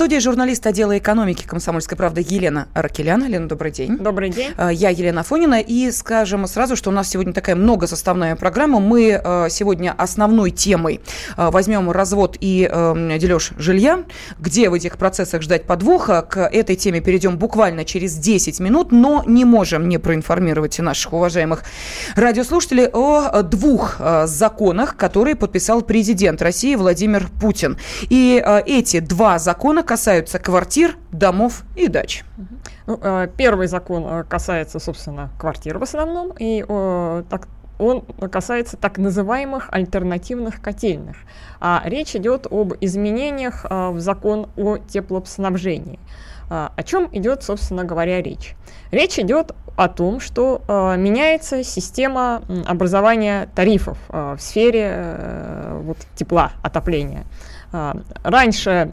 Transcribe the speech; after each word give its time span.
студии 0.00 0.16
журналист 0.16 0.66
отдела 0.66 0.96
экономики 0.96 1.44
«Комсомольской 1.46 1.94
правды» 1.94 2.24
Елена 2.26 2.68
Аркеляна. 2.72 3.24
Лена, 3.28 3.46
добрый 3.46 3.70
день. 3.70 3.98
Добрый 3.98 4.30
день. 4.30 4.54
А, 4.56 4.70
я 4.72 4.88
Елена 4.88 5.22
Фонина. 5.22 5.60
И 5.60 5.90
скажем 5.90 6.46
сразу, 6.46 6.74
что 6.74 6.88
у 6.88 6.92
нас 6.94 7.10
сегодня 7.10 7.34
такая 7.34 7.54
многосоставная 7.54 8.34
программа. 8.34 8.80
Мы 8.80 9.20
а, 9.22 9.50
сегодня 9.50 9.94
основной 9.98 10.52
темой 10.52 11.00
а, 11.36 11.50
возьмем 11.50 11.90
развод 11.90 12.38
и 12.40 12.66
дележ 13.18 13.50
жилья. 13.58 14.04
Где 14.38 14.70
в 14.70 14.72
этих 14.72 14.96
процессах 14.96 15.42
ждать 15.42 15.66
подвоха? 15.66 16.22
К 16.22 16.48
этой 16.48 16.76
теме 16.76 17.02
перейдем 17.02 17.36
буквально 17.36 17.84
через 17.84 18.14
10 18.14 18.58
минут, 18.60 18.92
но 18.92 19.22
не 19.26 19.44
можем 19.44 19.86
не 19.86 19.98
проинформировать 19.98 20.78
наших 20.78 21.12
уважаемых 21.12 21.62
радиослушателей 22.16 22.86
о 22.86 23.42
двух 23.42 24.00
законах, 24.24 24.96
которые 24.96 25.36
подписал 25.36 25.82
президент 25.82 26.40
России 26.40 26.74
Владимир 26.74 27.28
Путин. 27.38 27.76
И 28.08 28.42
эти 28.66 29.00
два 29.00 29.38
закона 29.38 29.82
касаются 29.90 30.38
квартир, 30.38 30.96
домов 31.10 31.64
и 31.74 31.88
дач. 31.88 32.22
Ну, 32.86 32.96
э, 33.02 33.26
первый 33.36 33.66
закон 33.66 34.06
э, 34.06 34.22
касается, 34.22 34.78
собственно, 34.78 35.30
квартир 35.36 35.78
в 35.78 35.82
основном, 35.82 36.32
и 36.38 36.64
так, 37.28 37.48
он 37.80 38.02
касается 38.30 38.76
так 38.76 38.98
называемых 38.98 39.68
альтернативных 39.72 40.62
котельных. 40.62 41.16
А 41.58 41.82
речь 41.84 42.14
идет 42.14 42.46
об 42.48 42.74
изменениях 42.80 43.66
э, 43.68 43.90
в 43.90 43.98
закон 43.98 44.48
о 44.56 44.78
теплоснабжении. 44.78 45.98
А, 46.48 46.72
о 46.76 46.84
чем 46.84 47.08
идет, 47.10 47.42
собственно 47.42 47.82
говоря, 47.82 48.22
речь? 48.22 48.54
Речь 48.92 49.18
идет 49.18 49.56
о 49.74 49.88
том, 49.88 50.20
что 50.20 50.62
э, 50.68 50.96
меняется 50.98 51.64
система 51.64 52.42
образования 52.64 53.48
тарифов 53.56 53.98
э, 54.08 54.36
в 54.38 54.40
сфере 54.40 54.90
э, 54.92 55.80
вот, 55.82 55.98
тепла, 56.14 56.52
отопления. 56.62 57.24
Э, 57.72 57.94
раньше 58.22 58.92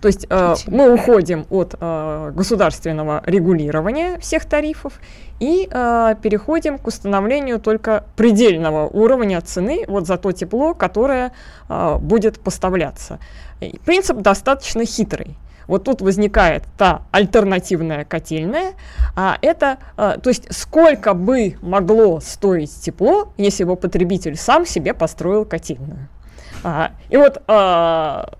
то 0.00 0.08
есть 0.08 0.26
э, 0.28 0.54
мы 0.66 0.92
уходим 0.92 1.46
от 1.50 1.74
э, 1.80 2.32
государственного 2.34 3.22
регулирования 3.26 4.18
всех 4.18 4.44
тарифов 4.44 5.00
и 5.40 5.68
э, 5.70 6.14
переходим 6.22 6.78
к 6.78 6.86
установлению 6.86 7.58
только 7.58 8.04
предельного 8.16 8.86
уровня 8.88 9.40
цены 9.40 9.84
вот 9.88 10.06
за 10.06 10.16
то 10.16 10.32
тепло, 10.32 10.74
которое 10.74 11.32
э, 11.68 11.98
будет 11.98 12.40
поставляться. 12.40 13.18
И 13.60 13.78
принцип 13.84 14.18
достаточно 14.18 14.84
хитрый. 14.84 15.36
Вот 15.66 15.84
тут 15.84 16.00
возникает 16.00 16.64
та 16.78 17.02
альтернативная 17.10 18.04
котельная. 18.04 18.74
А 19.16 19.36
это, 19.42 19.78
а, 19.96 20.18
то 20.18 20.30
есть 20.30 20.52
сколько 20.54 21.14
бы 21.14 21.56
могло 21.60 22.20
стоить 22.20 22.72
тепло, 22.80 23.32
если 23.36 23.64
бы 23.64 23.76
потребитель 23.76 24.36
сам 24.36 24.64
себе 24.64 24.94
построил 24.94 25.44
котельную. 25.44 26.08
А, 26.62 26.92
и 27.10 27.16
вот 27.16 27.42
а, 27.48 28.34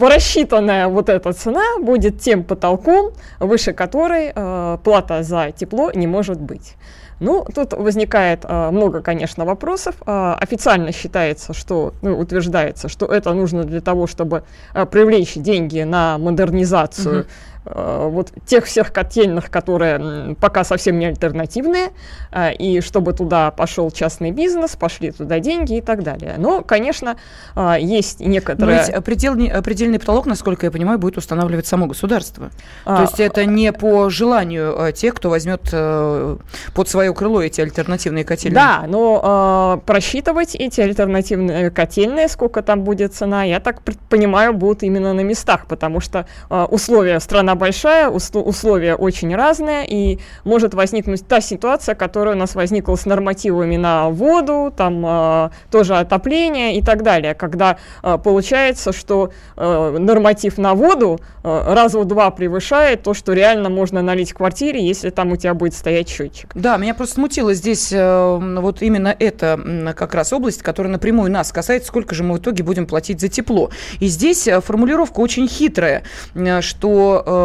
просчитанная 0.00 0.88
вот 0.88 1.08
эта 1.08 1.32
цена 1.32 1.78
будет 1.80 2.20
тем 2.20 2.42
потолком, 2.42 3.12
выше 3.38 3.72
которой 3.72 4.32
э, 4.34 4.78
плата 4.82 5.22
за 5.22 5.52
тепло 5.52 5.92
не 5.94 6.06
может 6.06 6.40
быть. 6.40 6.74
Ну, 7.20 7.44
тут 7.54 7.74
возникает 7.74 8.46
э, 8.48 8.70
много, 8.70 9.02
конечно, 9.02 9.44
вопросов. 9.44 9.94
Э, 10.06 10.36
официально 10.40 10.90
считается, 10.90 11.52
что, 11.52 11.92
ну, 12.00 12.18
утверждается, 12.18 12.88
что 12.88 13.04
это 13.06 13.34
нужно 13.34 13.64
для 13.64 13.82
того, 13.82 14.06
чтобы 14.06 14.42
э, 14.74 14.86
привлечь 14.86 15.34
деньги 15.34 15.82
на 15.82 16.16
модернизацию 16.18 17.20
Э, 17.20 17.24
вот 17.64 18.32
тех 18.46 18.64
всех 18.64 18.90
котельных, 18.92 19.50
которые 19.50 20.34
пока 20.40 20.64
совсем 20.64 20.98
не 20.98 21.06
альтернативные, 21.06 21.90
э, 22.32 22.54
и 22.54 22.80
чтобы 22.80 23.12
туда 23.12 23.50
пошел 23.50 23.90
частный 23.90 24.30
бизнес, 24.30 24.76
пошли 24.76 25.10
туда 25.10 25.40
деньги 25.40 25.76
и 25.76 25.80
так 25.82 26.02
далее. 26.02 26.36
Но, 26.38 26.62
конечно, 26.62 27.16
э, 27.54 27.76
есть 27.80 28.20
некоторые... 28.20 28.78
Но 28.78 28.92
ведь 28.94 29.04
предельный, 29.04 29.62
предельный 29.62 29.98
потолок, 29.98 30.24
насколько 30.24 30.66
я 30.66 30.70
понимаю, 30.70 30.98
будет 30.98 31.18
устанавливать 31.18 31.66
само 31.66 31.86
государство. 31.86 32.50
А, 32.86 32.96
То 32.96 33.02
есть 33.02 33.20
это 33.20 33.44
не 33.44 33.72
по 33.72 34.08
желанию 34.08 34.90
тех, 34.94 35.14
кто 35.14 35.28
возьмет 35.28 35.60
под 35.70 36.88
свое 36.88 37.12
крыло 37.12 37.42
эти 37.42 37.60
альтернативные 37.60 38.24
котельные. 38.24 38.54
Да, 38.54 38.84
но 38.88 39.82
просчитывать 39.84 40.54
эти 40.54 40.80
альтернативные 40.80 41.70
котельные, 41.70 42.28
сколько 42.28 42.62
там 42.62 42.84
будет 42.84 43.14
цена, 43.14 43.44
я 43.44 43.60
так 43.60 43.82
понимаю, 44.08 44.54
будут 44.54 44.82
именно 44.82 45.12
на 45.12 45.20
местах, 45.20 45.66
потому 45.66 46.00
что 46.00 46.26
условия 46.48 47.20
страны 47.20 47.49
она 47.50 47.56
большая, 47.56 48.08
условия 48.08 48.94
очень 48.94 49.34
разные, 49.34 49.84
и 49.86 50.20
может 50.44 50.74
возникнуть 50.74 51.26
та 51.26 51.40
ситуация, 51.40 51.94
которая 51.94 52.36
у 52.36 52.38
нас 52.38 52.54
возникла 52.54 52.94
с 52.94 53.06
нормативами 53.06 53.76
на 53.76 54.08
воду, 54.08 54.72
там 54.76 55.04
э, 55.04 55.50
тоже 55.70 55.96
отопление 55.96 56.76
и 56.76 56.82
так 56.82 57.02
далее, 57.02 57.34
когда 57.34 57.78
э, 58.02 58.18
получается, 58.22 58.92
что 58.92 59.32
э, 59.56 59.96
норматив 59.98 60.58
на 60.58 60.74
воду 60.74 61.20
э, 61.42 61.74
раза 61.74 61.98
в 61.98 62.04
два 62.04 62.30
превышает 62.30 63.02
то, 63.02 63.14
что 63.14 63.32
реально 63.32 63.68
можно 63.68 64.00
налить 64.02 64.30
в 64.30 64.34
квартире, 64.34 64.86
если 64.86 65.10
там 65.10 65.32
у 65.32 65.36
тебя 65.36 65.54
будет 65.54 65.74
стоять 65.74 66.08
счетчик. 66.08 66.50
Да, 66.54 66.76
меня 66.76 66.94
просто 66.94 67.16
смутило 67.16 67.52
здесь 67.54 67.92
э, 67.92 68.38
вот 68.60 68.82
именно 68.82 69.14
эта 69.18 69.94
как 69.96 70.14
раз 70.14 70.32
область, 70.32 70.62
которая 70.62 70.92
напрямую 70.92 71.32
нас 71.32 71.50
касается, 71.50 71.88
сколько 71.88 72.14
же 72.14 72.22
мы 72.22 72.36
в 72.36 72.38
итоге 72.38 72.62
будем 72.62 72.86
платить 72.86 73.20
за 73.20 73.28
тепло. 73.28 73.70
И 73.98 74.06
здесь 74.06 74.46
э, 74.46 74.60
формулировка 74.60 75.18
очень 75.18 75.48
хитрая, 75.48 76.04
э, 76.34 76.60
что 76.60 77.24
э, 77.26 77.39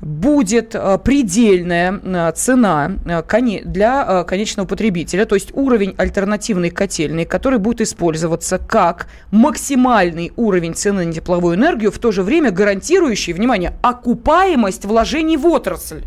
будет 0.00 0.74
э, 0.74 0.98
предельная 1.02 2.00
э, 2.02 2.32
цена 2.32 2.92
э, 3.04 3.22
для 3.64 4.24
конечного 4.24 4.66
потребителя, 4.66 5.24
то 5.24 5.34
есть 5.34 5.50
уровень 5.54 5.94
альтернативной 5.96 6.70
котельной, 6.70 7.24
который 7.24 7.58
будет 7.58 7.80
использоваться 7.80 8.58
как 8.58 9.08
максимальный 9.30 10.32
уровень 10.36 10.74
цены 10.74 11.04
на 11.06 11.12
тепловую 11.12 11.56
энергию, 11.56 11.90
в 11.90 11.98
то 11.98 12.12
же 12.12 12.22
время 12.22 12.50
гарантирующий, 12.50 13.32
внимание, 13.32 13.74
окупаемость 13.82 14.84
вложений 14.84 15.38
в 15.38 15.46
отрасль. 15.46 16.04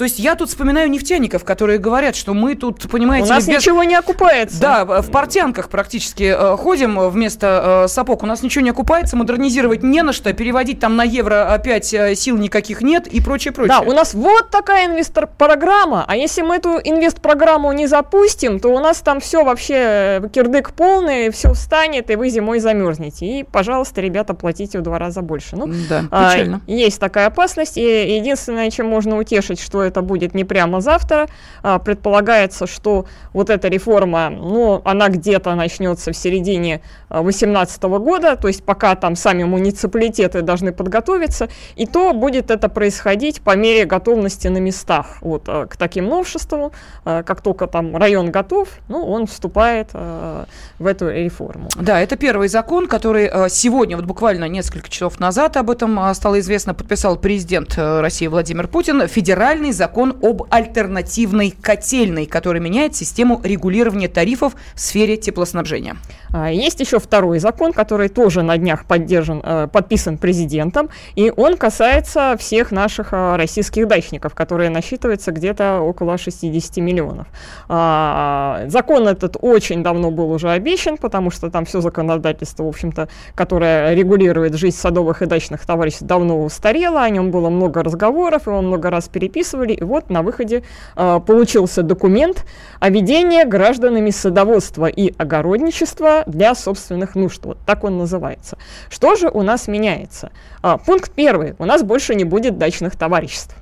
То 0.00 0.04
есть 0.04 0.18
я 0.18 0.34
тут 0.34 0.48
вспоминаю 0.48 0.88
нефтяников, 0.88 1.44
которые 1.44 1.78
говорят, 1.78 2.16
что 2.16 2.32
мы 2.32 2.54
тут, 2.54 2.90
понимаете... 2.90 3.26
У 3.26 3.28
нас 3.28 3.46
без... 3.46 3.58
ничего 3.58 3.84
не 3.84 3.94
окупается. 3.94 4.58
Да, 4.58 4.86
в 4.86 5.10
портянках 5.10 5.68
практически 5.68 6.34
э, 6.34 6.56
ходим 6.56 7.10
вместо 7.10 7.82
э, 7.84 7.88
сапог. 7.88 8.22
У 8.22 8.26
нас 8.26 8.42
ничего 8.42 8.64
не 8.64 8.70
окупается, 8.70 9.18
модернизировать 9.18 9.82
не 9.82 10.00
на 10.02 10.14
что, 10.14 10.32
переводить 10.32 10.80
там 10.80 10.96
на 10.96 11.02
евро 11.02 11.52
опять 11.52 11.92
э, 11.92 12.14
сил 12.14 12.38
никаких 12.38 12.80
нет 12.80 13.08
и 13.08 13.20
прочее, 13.20 13.52
прочее. 13.52 13.76
Да, 13.78 13.86
у 13.86 13.92
нас 13.92 14.14
вот 14.14 14.48
такая 14.48 14.86
инвестор-программа, 14.86 16.06
а 16.08 16.16
если 16.16 16.40
мы 16.40 16.56
эту 16.56 16.80
инвест-программу 16.82 17.70
не 17.72 17.86
запустим, 17.86 18.58
то 18.58 18.70
у 18.70 18.78
нас 18.78 19.02
там 19.02 19.20
все 19.20 19.44
вообще 19.44 20.22
кирдык 20.32 20.72
полный, 20.72 21.28
все 21.28 21.52
встанет, 21.52 22.10
и 22.10 22.16
вы 22.16 22.30
зимой 22.30 22.60
замерзнете. 22.60 23.26
И, 23.26 23.42
пожалуйста, 23.42 24.00
ребята, 24.00 24.32
платите 24.32 24.78
в 24.78 24.82
два 24.82 24.98
раза 24.98 25.20
больше. 25.20 25.56
Ну, 25.56 25.66
да, 25.90 26.04
печально. 26.04 26.62
А, 26.66 26.70
есть 26.70 26.98
такая 26.98 27.26
опасность, 27.26 27.76
и 27.76 28.16
единственное, 28.16 28.70
чем 28.70 28.86
можно 28.86 29.18
утешить, 29.18 29.60
что 29.60 29.89
это 29.90 30.02
будет 30.02 30.34
не 30.34 30.44
прямо 30.44 30.80
завтра. 30.80 31.28
А, 31.62 31.78
предполагается, 31.78 32.66
что 32.66 33.06
вот 33.32 33.50
эта 33.50 33.68
реформа, 33.68 34.30
ну, 34.30 34.80
она 34.84 35.08
где-то 35.08 35.54
начнется 35.54 36.12
в 36.12 36.16
середине 36.16 36.80
2018 37.10 37.84
а, 37.84 37.88
года, 37.98 38.36
то 38.36 38.48
есть 38.48 38.64
пока 38.64 38.94
там 38.94 39.16
сами 39.16 39.44
муниципалитеты 39.44 40.42
должны 40.42 40.72
подготовиться, 40.72 41.48
и 41.76 41.86
то 41.86 42.12
будет 42.12 42.50
это 42.50 42.68
происходить 42.68 43.40
по 43.42 43.56
мере 43.56 43.84
готовности 43.84 44.48
на 44.48 44.58
местах 44.58 45.18
вот, 45.20 45.44
а, 45.48 45.66
к 45.66 45.76
таким 45.76 46.08
новшествам. 46.08 46.72
А, 47.04 47.22
как 47.22 47.40
только 47.40 47.66
там 47.66 47.96
район 47.96 48.30
готов, 48.30 48.68
ну, 48.88 49.06
он 49.06 49.26
вступает 49.26 49.90
в 49.92 50.86
эту 50.86 51.10
реформу. 51.10 51.68
Да, 51.76 52.00
это 52.00 52.16
первый 52.16 52.48
закон, 52.48 52.86
который 52.86 53.30
сегодня, 53.48 53.96
вот 53.96 54.06
буквально 54.06 54.48
несколько 54.48 54.88
часов 54.88 55.20
назад 55.20 55.56
об 55.56 55.70
этом 55.70 55.98
стало 56.14 56.38
известно, 56.40 56.74
подписал 56.74 57.16
президент 57.16 57.74
а, 57.76 58.00
России 58.00 58.26
Владимир 58.26 58.68
Путин, 58.68 59.06
федеральный 59.06 59.72
закон 59.80 60.14
об 60.22 60.42
альтернативной 60.50 61.52
котельной, 61.52 62.26
который 62.26 62.60
меняет 62.60 62.94
систему 62.94 63.40
регулирования 63.42 64.08
тарифов 64.08 64.52
в 64.74 64.80
сфере 64.80 65.16
теплоснабжения. 65.16 65.96
А, 66.34 66.50
есть 66.50 66.80
еще 66.80 66.98
второй 66.98 67.38
закон, 67.38 67.72
который 67.72 68.10
тоже 68.10 68.42
на 68.42 68.58
днях 68.58 68.84
поддержан, 68.84 69.40
э, 69.42 69.68
подписан 69.72 70.18
президентом, 70.18 70.90
и 71.14 71.32
он 71.34 71.56
касается 71.56 72.36
всех 72.38 72.72
наших 72.72 73.14
э, 73.14 73.36
российских 73.36 73.88
дачников, 73.88 74.34
которые 74.34 74.68
насчитываются 74.68 75.32
где-то 75.32 75.80
около 75.80 76.18
60 76.18 76.76
миллионов. 76.76 77.26
А, 77.68 78.64
закон 78.66 79.08
этот 79.08 79.38
очень 79.40 79.82
давно 79.82 80.10
был 80.10 80.30
уже 80.30 80.50
обещан, 80.50 80.98
потому 80.98 81.30
что 81.30 81.50
там 81.50 81.64
все 81.64 81.80
законодательство, 81.80 82.64
в 82.64 82.68
общем-то, 82.68 83.08
которое 83.34 83.94
регулирует 83.94 84.56
жизнь 84.56 84.76
садовых 84.76 85.22
и 85.22 85.26
дачных 85.26 85.64
товариществ, 85.64 86.02
давно 86.02 86.44
устарело, 86.44 87.02
о 87.02 87.08
нем 87.08 87.30
было 87.30 87.48
много 87.48 87.82
разговоров, 87.82 88.46
его 88.46 88.60
много 88.60 88.90
раз 88.90 89.08
переписывали, 89.08 89.69
и 89.74 89.84
вот 89.84 90.10
на 90.10 90.22
выходе 90.22 90.62
э, 90.96 91.20
получился 91.26 91.82
документ 91.82 92.44
о 92.78 92.90
ведении 92.90 93.44
гражданами 93.44 94.10
садоводства 94.10 94.86
и 94.86 95.14
огородничества 95.16 96.24
для 96.26 96.54
собственных 96.54 97.14
нужд. 97.14 97.44
Вот 97.44 97.58
так 97.66 97.84
он 97.84 97.98
называется. 97.98 98.58
Что 98.88 99.16
же 99.16 99.28
у 99.28 99.42
нас 99.42 99.68
меняется? 99.68 100.30
А, 100.62 100.78
пункт 100.78 101.12
первый. 101.12 101.54
У 101.58 101.64
нас 101.64 101.82
больше 101.82 102.14
не 102.14 102.24
будет 102.24 102.58
дачных 102.58 102.96
товариществ. 102.96 103.54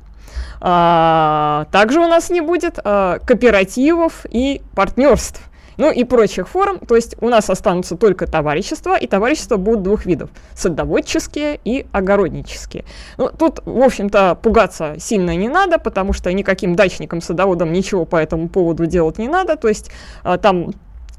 А, 0.61 1.67
также 1.71 2.01
у 2.01 2.09
нас 2.09 2.31
не 2.31 2.41
будет 2.41 2.79
а, 2.83 3.19
кооперативов 3.21 4.27
и 4.29 4.63
партнерств 4.75 5.48
ну 5.79 5.91
и 5.91 6.05
прочих 6.05 6.49
форм. 6.49 6.81
То 6.81 6.97
есть 6.97 7.17
у 7.21 7.29
нас 7.29 7.49
останутся 7.49 7.97
только 7.97 8.27
товарищества, 8.27 8.99
и 8.99 9.07
товарищества 9.07 9.57
будут 9.57 9.83
двух 9.83 10.05
видов. 10.05 10.31
Садоводческие 10.55 11.59
и 11.65 11.87
огороднические. 11.93 12.85
Ну, 13.17 13.31
тут, 13.31 13.61
в 13.65 13.83
общем-то, 13.83 14.35
пугаться 14.43 14.97
сильно 14.99 15.35
не 15.37 15.49
надо, 15.49 15.79
потому 15.79 16.13
что 16.13 16.33
никаким 16.33 16.75
дачникам-садоводам 16.75 17.73
ничего 17.73 18.05
по 18.05 18.17
этому 18.17 18.49
поводу 18.49 18.87
делать 18.87 19.19
не 19.19 19.29
надо. 19.29 19.57
То 19.57 19.69
есть 19.69 19.91
а, 20.23 20.37
там 20.37 20.73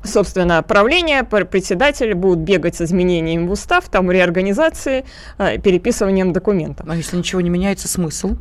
собственно, 0.03 0.63
правление, 0.63 1.23
председатель 1.23 2.13
будут 2.13 2.39
бегать 2.39 2.75
с 2.75 2.81
изменениями 2.81 3.47
в 3.47 3.51
устав, 3.51 3.89
там 3.89 4.09
реорганизации, 4.09 5.05
а, 5.37 5.57
переписыванием 5.57 6.31
документов. 6.33 6.87
А 6.89 6.95
если 6.95 7.17
ничего 7.17 7.41
не 7.41 7.49
меняется, 7.49 7.87
смысл? 7.87 8.35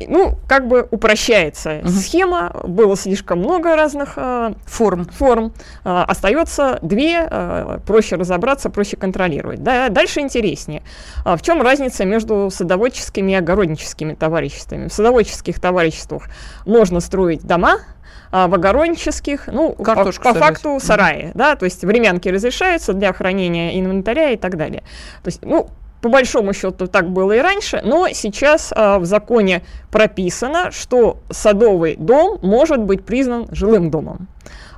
Ну, 0.00 0.36
как 0.48 0.66
бы 0.66 0.86
упрощается 0.90 1.80
угу. 1.82 1.88
схема, 1.88 2.50
было 2.64 2.96
слишком 2.96 3.38
много 3.38 3.76
разных 3.76 4.14
э, 4.16 4.54
форм. 4.66 5.04
форм. 5.06 5.52
Э, 5.84 6.04
остается 6.08 6.80
две, 6.82 7.26
э, 7.30 7.78
проще 7.86 8.16
разобраться, 8.16 8.70
проще 8.70 8.96
контролировать. 8.96 9.62
Да, 9.62 9.88
дальше 9.90 10.20
интереснее. 10.20 10.82
А 11.24 11.36
в 11.36 11.42
чем 11.42 11.62
разница 11.62 12.04
между 12.04 12.50
садоводческими 12.50 13.32
и 13.32 13.34
огородническими 13.36 14.14
товариществами? 14.14 14.88
В 14.88 14.92
садоводческих 14.92 15.60
товариществах 15.60 16.24
можно 16.66 16.98
строить 16.98 17.42
дома, 17.42 17.78
а 18.32 18.48
в 18.48 18.54
огороднических, 18.54 19.46
ну, 19.46 19.74
Картошку 19.74 20.24
по, 20.24 20.34
по 20.34 20.40
факту 20.40 20.78
сараи, 20.80 21.30
да, 21.34 21.54
то 21.54 21.66
есть 21.66 21.84
времянки 21.84 22.28
разрешаются 22.28 22.92
для 22.92 23.12
хранения 23.12 23.78
инвентаря 23.78 24.30
и 24.30 24.36
так 24.36 24.56
далее. 24.56 24.82
То 25.22 25.28
есть, 25.28 25.42
ну, 25.42 25.70
по 26.04 26.10
большому 26.10 26.52
счету 26.52 26.86
так 26.86 27.08
было 27.08 27.32
и 27.32 27.38
раньше, 27.38 27.80
но 27.82 28.08
сейчас 28.12 28.74
а, 28.76 28.98
в 28.98 29.06
законе 29.06 29.62
прописано, 29.90 30.70
что 30.70 31.20
садовый 31.30 31.96
дом 31.96 32.38
может 32.42 32.80
быть 32.80 33.06
признан 33.06 33.46
жилым 33.50 33.90
домом. 33.90 34.28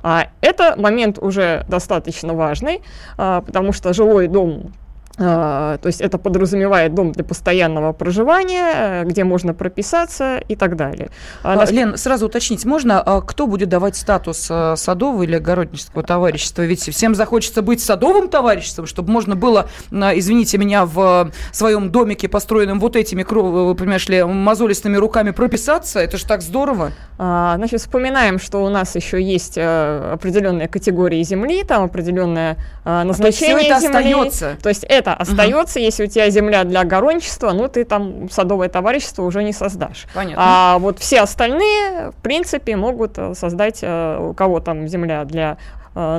А, 0.03 0.27
это 0.39 0.75
момент 0.77 1.19
уже 1.19 1.65
достаточно 1.67 2.33
важный, 2.33 2.81
а, 3.17 3.41
потому 3.41 3.73
что 3.73 3.91
жилой 3.91 4.27
дом 4.27 4.71
то 5.17 5.79
есть 5.83 5.99
это 5.99 6.17
подразумевает 6.17 6.93
дом 6.93 7.11
для 7.11 7.23
постоянного 7.23 7.91
проживания, 7.93 9.03
где 9.03 9.23
можно 9.23 9.53
прописаться 9.53 10.37
и 10.47 10.55
так 10.55 10.75
далее. 10.75 11.09
А, 11.43 11.59
а 11.59 11.71
Лен, 11.71 11.97
сразу 11.97 12.27
уточнить 12.27 12.65
можно, 12.65 13.01
а 13.01 13.21
кто 13.21 13.47
будет 13.47 13.69
давать 13.69 13.95
статус 13.95 14.47
а, 14.49 14.75
садового 14.75 15.23
или 15.23 15.35
огороднического 15.35 16.03
товарищества? 16.03 16.61
Ведь 16.63 16.81
всем 16.81 17.15
захочется 17.15 17.61
быть 17.61 17.81
садовым 17.81 18.29
товариществом, 18.29 18.85
чтобы 18.85 19.11
можно 19.11 19.35
было, 19.35 19.69
извините 19.91 20.57
меня, 20.57 20.85
в 20.85 21.31
своем 21.51 21.91
домике, 21.91 22.27
построенном 22.27 22.79
вот 22.79 22.95
этими, 22.95 23.23
понимаешь 23.23 24.07
ли, 24.09 24.23
мозолистыми 24.23 24.97
руками 24.97 25.31
прописаться. 25.31 25.99
Это 25.99 26.17
же 26.17 26.25
так 26.25 26.41
здорово. 26.41 26.91
А, 27.17 27.55
значит, 27.57 27.81
вспоминаем, 27.81 28.39
что 28.39 28.63
у 28.63 28.69
нас 28.69 28.95
еще 28.95 29.21
есть 29.21 29.55
а, 29.57 30.13
определенные 30.13 30.67
категории 30.67 31.23
земли, 31.23 31.63
там 31.63 31.83
определенное 31.83 32.57
а, 32.85 33.03
назначение 33.03 33.71
а 33.71 33.75
то 33.75 33.81
земли. 33.81 33.97
остается. 33.97 34.57
То 34.61 34.69
есть 34.69 34.83
это 34.83 35.06
это 35.07 35.21
остается, 35.21 35.79
угу. 35.79 35.85
если 35.85 36.05
у 36.05 36.07
тебя 36.07 36.29
земля 36.29 36.63
для 36.63 36.81
огородничества, 36.81 37.51
ну 37.51 37.67
ты 37.67 37.85
там 37.85 38.29
садовое 38.29 38.69
товарищество 38.69 39.23
уже 39.23 39.43
не 39.43 39.53
создашь. 39.53 40.05
Понятно. 40.13 40.43
А 40.45 40.77
вот 40.79 40.99
все 40.99 41.21
остальные, 41.21 42.11
в 42.11 42.21
принципе, 42.21 42.75
могут 42.75 43.17
э, 43.17 43.33
создать, 43.33 43.79
э, 43.81 44.19
у 44.19 44.33
кого 44.33 44.59
там 44.59 44.87
земля 44.87 45.23
для 45.25 45.57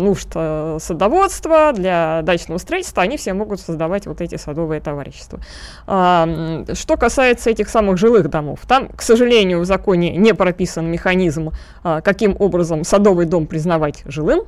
нужд 0.01 0.29
э, 0.35 0.79
садоводства, 0.81 1.73
для 1.73 2.23
дачного 2.23 2.59
строительства, 2.59 3.03
они 3.03 3.17
все 3.17 3.33
могут 3.33 3.61
создавать 3.61 4.07
вот 4.07 4.21
эти 4.21 4.37
садовые 4.37 4.81
товарищества. 4.81 5.41
А, 5.87 6.65
что 6.75 6.97
касается 6.97 7.51
этих 7.51 7.69
самых 7.69 7.97
жилых 7.97 8.29
домов, 8.29 8.61
там, 8.67 8.89
к 8.89 9.03
сожалению, 9.03 9.61
в 9.61 9.65
законе 9.65 10.17
не 10.17 10.35
прописан 10.35 10.91
механизм, 10.91 11.53
а, 11.85 12.01
каким 12.01 12.35
образом 12.39 12.85
садовый 12.85 13.27
дом 13.27 13.47
признавать 13.47 14.03
жилым. 14.07 14.43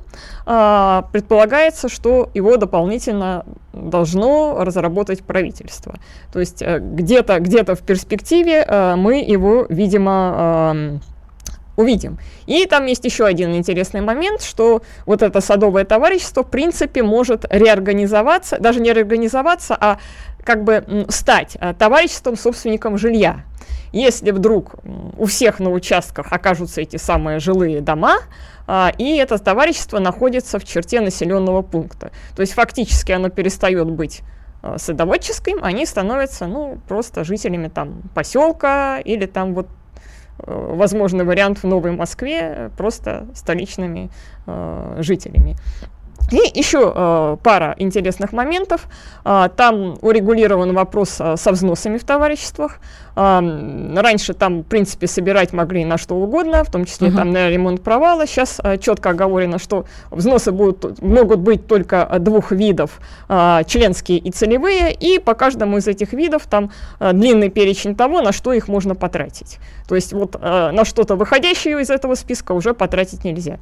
А, 0.45 1.07
предполагается, 1.13 1.87
что 1.87 2.29
его 2.33 2.57
дополнительно 2.57 3.45
должно 3.71 4.57
разработать 4.59 5.23
правительство. 5.23 5.95
То 6.33 6.41
есть 6.41 6.61
э, 6.61 6.79
где-то 6.79 7.39
где 7.39 7.63
в 7.63 7.79
перспективе 7.83 8.65
мы 8.97 9.21
его, 9.21 9.65
видимо, 9.69 10.99
увидим. 11.75 12.17
И 12.45 12.65
там 12.65 12.85
есть 12.85 13.05
еще 13.05 13.25
один 13.25 13.55
интересный 13.55 14.01
момент, 14.01 14.41
что 14.41 14.81
вот 15.05 15.21
это 15.21 15.41
садовое 15.41 15.85
товарищество, 15.85 16.43
в 16.43 16.49
принципе, 16.49 17.03
может 17.03 17.45
реорганизоваться, 17.49 18.57
даже 18.59 18.79
не 18.79 18.93
реорганизоваться, 18.93 19.77
а 19.79 19.97
как 20.43 20.63
бы 20.63 21.05
стать 21.09 21.57
э, 21.59 21.73
товариществом 21.77 22.35
собственником 22.35 22.97
жилья. 22.97 23.45
Если 23.93 24.31
вдруг 24.31 24.75
у 25.17 25.25
всех 25.25 25.59
на 25.59 25.69
участках 25.69 26.31
окажутся 26.31 26.81
эти 26.81 26.95
самые 26.95 27.39
жилые 27.39 27.81
дома, 27.81 28.19
а, 28.67 28.93
и 28.97 29.17
это 29.17 29.37
товарищество 29.37 29.99
находится 29.99 30.59
в 30.59 30.63
черте 30.63 31.01
населенного 31.01 31.61
пункта. 31.61 32.11
То 32.35 32.41
есть 32.41 32.53
фактически 32.53 33.11
оно 33.11 33.29
перестает 33.29 33.89
быть 33.89 34.21
э, 34.63 34.75
садоводческим, 34.77 35.59
они 35.61 35.85
становятся, 35.85 36.47
ну, 36.47 36.79
просто 36.87 37.25
жителями 37.25 37.67
там 37.67 38.01
поселка 38.15 38.99
или 38.99 39.25
там 39.25 39.53
вот 39.53 39.67
возможный 40.45 41.25
вариант 41.25 41.59
в 41.59 41.67
Новой 41.67 41.91
Москве 41.91 42.71
просто 42.77 43.27
столичными 43.35 44.09
э, 44.47 44.97
жителями. 44.99 45.55
И 46.31 46.59
еще 46.59 46.91
э, 46.95 47.37
пара 47.43 47.75
интересных 47.77 48.31
моментов. 48.31 48.87
Э, 49.25 49.49
там 49.55 49.97
урегулирован 50.01 50.73
вопрос 50.73 51.17
э, 51.19 51.35
со 51.37 51.51
взносами 51.51 51.97
в 51.97 52.03
товариществах. 52.05 52.79
Э, 53.15 53.39
раньше 53.95 54.33
там, 54.33 54.61
в 54.61 54.63
принципе, 54.63 55.07
собирать 55.07 55.51
могли 55.53 55.83
на 55.83 55.97
что 55.97 56.15
угодно, 56.15 56.63
в 56.63 56.71
том 56.71 56.85
числе 56.85 57.09
uh-huh. 57.09 57.15
там 57.15 57.31
на 57.31 57.49
ремонт 57.49 57.83
провала. 57.83 58.25
Сейчас 58.25 58.61
э, 58.63 58.77
четко 58.77 59.09
оговорено, 59.09 59.59
что 59.59 59.85
взносы 60.09 60.51
будут, 60.51 61.01
могут 61.01 61.39
быть 61.39 61.67
только 61.67 62.07
двух 62.19 62.51
видов, 62.51 63.01
э, 63.27 63.63
членские 63.67 64.17
и 64.17 64.31
целевые, 64.31 64.93
и 64.93 65.19
по 65.19 65.33
каждому 65.33 65.77
из 65.77 65.87
этих 65.87 66.13
видов 66.13 66.47
там 66.49 66.71
э, 66.99 67.11
длинный 67.13 67.49
перечень 67.49 67.95
того, 67.95 68.21
на 68.21 68.31
что 68.31 68.53
их 68.53 68.69
можно 68.69 68.95
потратить. 68.95 69.59
То 69.87 69.95
есть 69.95 70.13
вот 70.13 70.37
э, 70.39 70.71
на 70.71 70.85
что-то 70.85 71.15
выходящее 71.15 71.81
из 71.81 71.89
этого 71.89 72.15
списка 72.15 72.53
уже 72.53 72.73
потратить 72.73 73.25
нельзя. 73.25 73.59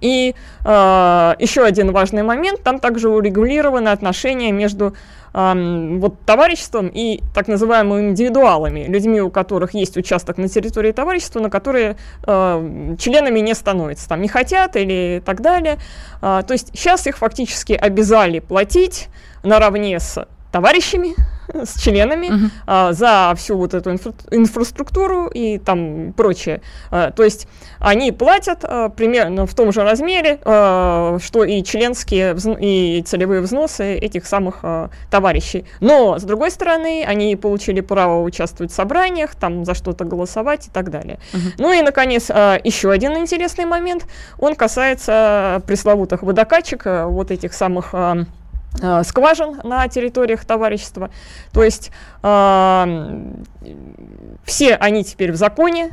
И 0.00 0.34
э, 0.64 1.34
еще 1.38 1.64
один 1.64 1.92
важный 1.92 2.22
момент, 2.22 2.62
там 2.62 2.78
также 2.78 3.08
урегулированы 3.08 3.88
отношения 3.88 4.52
между 4.52 4.94
э, 5.32 5.98
вот, 5.98 6.20
товариществом 6.26 6.90
и 6.92 7.20
так 7.34 7.48
называемыми 7.48 8.10
индивидуалами, 8.10 8.86
людьми, 8.86 9.20
у 9.20 9.30
которых 9.30 9.74
есть 9.74 9.96
участок 9.96 10.38
на 10.38 10.48
территории 10.48 10.92
товарищества, 10.92 11.40
на 11.40 11.50
которые 11.50 11.96
э, 12.26 12.96
членами 12.98 13.40
не 13.40 13.54
становятся, 13.54 14.08
там 14.08 14.22
не 14.22 14.28
хотят 14.28 14.76
или 14.76 15.22
так 15.24 15.40
далее. 15.40 15.78
Э, 16.22 16.42
то 16.46 16.52
есть 16.52 16.70
сейчас 16.74 17.06
их 17.06 17.18
фактически 17.18 17.72
обязали 17.72 18.40
платить 18.40 19.08
наравне 19.42 19.98
с 19.98 20.26
товарищами, 20.52 21.14
с 21.54 21.80
членами 21.80 22.26
uh-huh. 22.26 22.50
а, 22.66 22.92
за 22.92 23.34
всю 23.36 23.56
вот 23.56 23.74
эту 23.74 23.90
инфра- 23.90 24.14
инфраструктуру 24.30 25.26
и 25.28 25.58
там 25.58 26.12
прочее. 26.16 26.60
А, 26.90 27.10
то 27.10 27.22
есть 27.22 27.46
они 27.78 28.12
платят 28.12 28.60
а, 28.62 28.88
примерно 28.88 29.46
в 29.46 29.54
том 29.54 29.72
же 29.72 29.82
размере, 29.82 30.38
а, 30.44 31.18
что 31.20 31.44
и 31.44 31.62
членские 31.62 32.34
взно- 32.34 32.58
и 32.60 33.02
целевые 33.02 33.40
взносы 33.40 33.94
этих 33.94 34.26
самых 34.26 34.60
а, 34.62 34.90
товарищей. 35.10 35.64
Но, 35.80 36.18
с 36.18 36.22
другой 36.22 36.50
стороны, 36.50 37.04
они 37.06 37.36
получили 37.36 37.80
право 37.80 38.22
участвовать 38.22 38.72
в 38.72 38.74
собраниях, 38.74 39.34
там 39.34 39.64
за 39.64 39.74
что-то 39.74 40.04
голосовать 40.04 40.68
и 40.68 40.70
так 40.70 40.90
далее. 40.90 41.18
Uh-huh. 41.32 41.54
Ну 41.58 41.72
и, 41.72 41.82
наконец, 41.82 42.26
а, 42.30 42.58
еще 42.62 42.90
один 42.90 43.16
интересный 43.16 43.64
момент. 43.64 44.06
Он 44.38 44.54
касается 44.54 45.62
пресловутых 45.66 46.22
водокачек, 46.22 46.82
а, 46.86 47.06
вот 47.06 47.30
этих 47.30 47.54
самых... 47.54 47.90
А, 47.92 48.24
Э, 48.80 49.02
скважин 49.04 49.60
на 49.64 49.88
территориях 49.88 50.44
товарищества. 50.44 51.10
То 51.52 51.64
есть 51.64 51.90
э, 52.22 53.22
все 54.44 54.74
они 54.76 55.04
теперь 55.04 55.32
в 55.32 55.36
законе, 55.36 55.90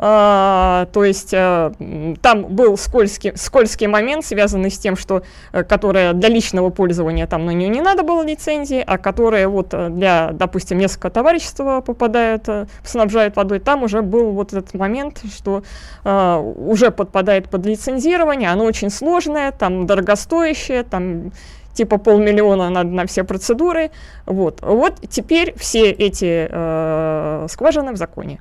Uh, 0.00 0.86
то 0.92 1.02
есть 1.02 1.34
uh, 1.34 2.16
там 2.22 2.44
был 2.44 2.78
скользкий, 2.78 3.32
скользкий 3.34 3.88
момент, 3.88 4.24
связанный 4.24 4.70
с 4.70 4.78
тем, 4.78 4.96
что 4.96 5.24
uh, 5.52 5.64
которая 5.64 6.12
для 6.12 6.28
личного 6.28 6.70
пользования 6.70 7.26
там 7.26 7.44
на 7.46 7.50
нее 7.50 7.68
не 7.68 7.80
надо 7.80 8.04
было 8.04 8.24
лицензии, 8.24 8.80
а 8.86 8.96
которая 8.96 9.48
вот 9.48 9.70
для, 9.70 10.30
допустим, 10.34 10.78
несколько 10.78 11.10
товарищества 11.10 11.80
попадает, 11.80 12.46
снабжает 12.84 13.34
водой, 13.34 13.58
там 13.58 13.82
уже 13.82 14.02
был 14.02 14.30
вот 14.30 14.52
этот 14.52 14.72
момент, 14.74 15.20
что 15.36 15.64
уже 16.04 16.92
подпадает 16.92 17.50
под 17.50 17.66
лицензирование, 17.66 18.50
оно 18.50 18.66
очень 18.66 18.90
сложное, 18.90 19.50
там 19.50 19.88
дорогостоящее, 19.88 20.84
там 20.84 21.32
типа 21.78 21.98
полмиллиона 21.98 22.70
надо 22.70 22.90
на 22.90 23.04
все 23.06 23.24
процедуры. 23.24 23.90
Вот, 24.26 24.58
вот 24.62 24.94
теперь 25.08 25.54
все 25.56 25.90
эти 25.90 26.48
э, 26.50 27.46
скважины 27.48 27.92
в 27.92 27.96
законе. 27.96 28.40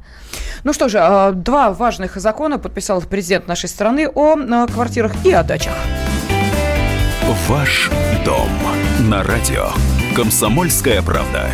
Ну 0.63 0.73
что 0.73 0.89
же, 0.89 0.97
э, 0.97 1.31
два 1.33 1.71
важных 1.71 2.17
закона 2.17 2.57
подписал 2.57 3.01
президент 3.01 3.47
нашей 3.47 3.69
страны 3.69 4.09
о 4.15 4.35
э, 4.35 4.67
квартирах 4.73 5.11
и 5.23 5.31
о 5.31 5.43
дачах. 5.43 5.73
Ваш 7.47 7.91
дом 8.25 8.49
на 9.01 9.23
радио. 9.23 9.67
Комсомольская 10.15 11.01
правда. 11.03 11.51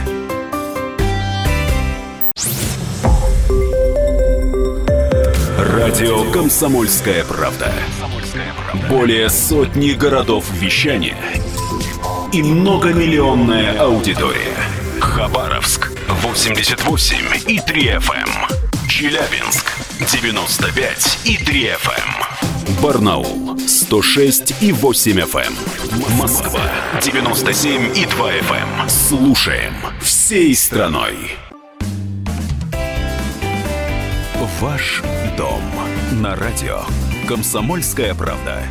Радио 5.58 6.32
Комсомольская 6.32 7.26
правда. 7.26 7.74
Более 8.90 9.30
сотни 9.30 9.92
городов 9.92 10.46
вещания 10.54 11.18
и 12.34 12.42
многомиллионная 12.42 13.80
аудитория. 13.80 14.58
Хабаровск 15.00 15.92
88 16.08 17.18
и 17.48 17.60
3 17.60 17.84
FM. 17.98 18.90
Челябинск 18.90 19.72
95 20.00 21.20
и 21.26 21.38
3 21.38 21.64
FM. 21.68 22.82
Барнаул 22.82 23.60
106 23.60 24.64
и 24.64 24.72
8 24.72 25.20
FM. 25.20 26.18
Москва 26.18 26.62
97 27.04 27.96
и 27.96 28.06
2 28.06 28.32
FM. 28.32 28.90
Слушаем 28.90 29.74
всей 30.02 30.56
страной. 30.56 31.16
Ваш 34.60 35.04
дом 35.38 35.62
на 36.14 36.36
радио. 36.36 36.82
Комсомольская 37.28 38.16
правда 38.16 38.64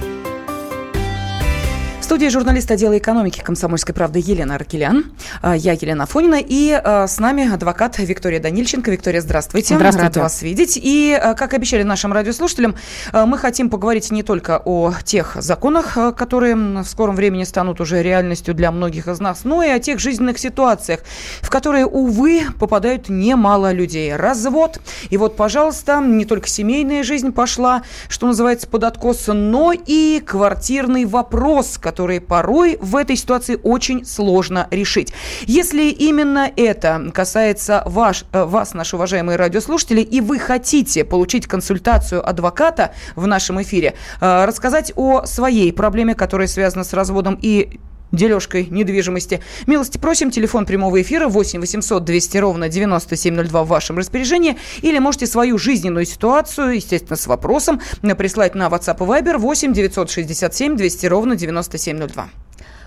студии 2.12 2.28
журналист 2.28 2.71
отдела 2.71 2.99
экономики 2.99 3.40
«Комсомольской 3.40 3.95
правды» 3.95 4.19
Елена 4.23 4.57
Аркелян. 4.57 5.07
А, 5.40 5.57
я 5.57 5.73
Елена 5.73 6.04
Фонина. 6.04 6.38
И 6.47 6.71
а, 6.71 7.07
с 7.07 7.19
нами 7.19 7.50
адвокат 7.50 7.99
Виктория 8.00 8.38
Данильченко. 8.38 8.90
Виктория, 8.90 9.23
здравствуйте. 9.23 9.76
Здравствуйте. 9.76 10.09
Рада 10.09 10.21
вас 10.21 10.42
видеть. 10.42 10.76
И, 10.76 11.19
а, 11.19 11.33
как 11.33 11.54
обещали 11.54 11.85
нашим 11.85 12.12
радиослушателям, 12.12 12.75
мы 13.14 13.38
хотим 13.38 13.71
поговорить 13.71 14.11
не 14.11 14.23
только 14.23 14.61
о 14.62 14.92
тех 15.02 15.38
законах, 15.40 15.97
которые 16.14 16.54
в 16.54 16.85
скором 16.85 17.16
времени 17.16 17.45
станут 17.45 17.81
уже 17.81 18.02
реальностью 18.02 18.52
для 18.52 18.71
многих 18.73 19.09
из 19.09 19.19
нас, 19.19 19.45
но 19.45 19.62
и 19.62 19.69
о 19.69 19.78
тех 19.78 19.99
жизненных 19.99 20.38
ситуациях, 20.38 21.00
в 21.40 21.49
которые, 21.49 21.87
увы, 21.87 22.42
попадают 22.61 23.09
немало 23.09 23.73
людей. 23.73 24.14
Развод. 24.14 24.81
И 25.09 25.16
вот, 25.16 25.35
пожалуйста, 25.37 25.99
не 26.00 26.26
только 26.26 26.47
семейная 26.47 27.04
жизнь 27.04 27.33
пошла, 27.33 27.85
что 28.11 28.26
называется, 28.26 28.69
под 28.69 28.85
откос, 28.85 29.28
но 29.28 29.73
и 29.73 30.21
квартирный 30.21 31.07
вопрос, 31.07 31.78
который 31.78 32.01
которые 32.02 32.21
порой 32.21 32.78
в 32.80 32.97
этой 32.97 33.14
ситуации 33.14 33.61
очень 33.62 34.04
сложно 34.04 34.66
решить. 34.73 35.12
Если 35.42 35.85
именно 35.85 36.50
это 36.56 37.12
касается 37.14 37.85
ваш, 37.87 38.25
э, 38.32 38.44
вас, 38.44 38.75
наши 38.75 38.97
уважаемые 38.97 39.37
радиослушатели, 39.37 40.00
и 40.00 40.21
вы 40.21 40.40
хотите 40.40 41.04
получить 41.04 41.47
консультацию 41.47 42.28
адвоката 42.28 42.90
в 43.14 43.28
нашем 43.28 43.62
эфире, 43.62 43.94
э, 44.21 44.44
рассказать 44.44 44.92
о 44.97 45.26
своей 45.26 45.73
проблеме, 45.73 46.16
которая 46.16 46.49
связана 46.49 46.82
с 46.82 46.92
разводом 46.92 47.38
и 47.40 47.78
дележкой 48.12 48.66
недвижимости. 48.71 49.40
Милости 49.66 49.99
просим. 49.99 50.31
Телефон 50.31 50.66
прямого 50.66 51.00
эфира 51.02 51.28
8 51.28 51.61
800 51.61 52.04
200 52.04 52.38
ровно 52.38 52.69
9702 52.69 53.64
в 53.64 53.69
вашем 53.69 53.99
распоряжении. 53.99 54.57
Или 54.83 54.99
можете 54.99 55.26
свою 55.26 55.59
жизненную 55.59 56.04
ситуацию, 56.04 56.76
естественно, 56.76 57.16
с 57.16 57.26
вопросом, 57.26 57.81
прислать 58.19 58.54
на 58.54 58.69
WhatsApp 58.69 58.97
и 58.97 59.23
Viber 59.23 59.38
8 59.38 59.73
967 59.73 60.76
200 60.76 61.07
ровно 61.07 61.37
9702. 61.37 62.28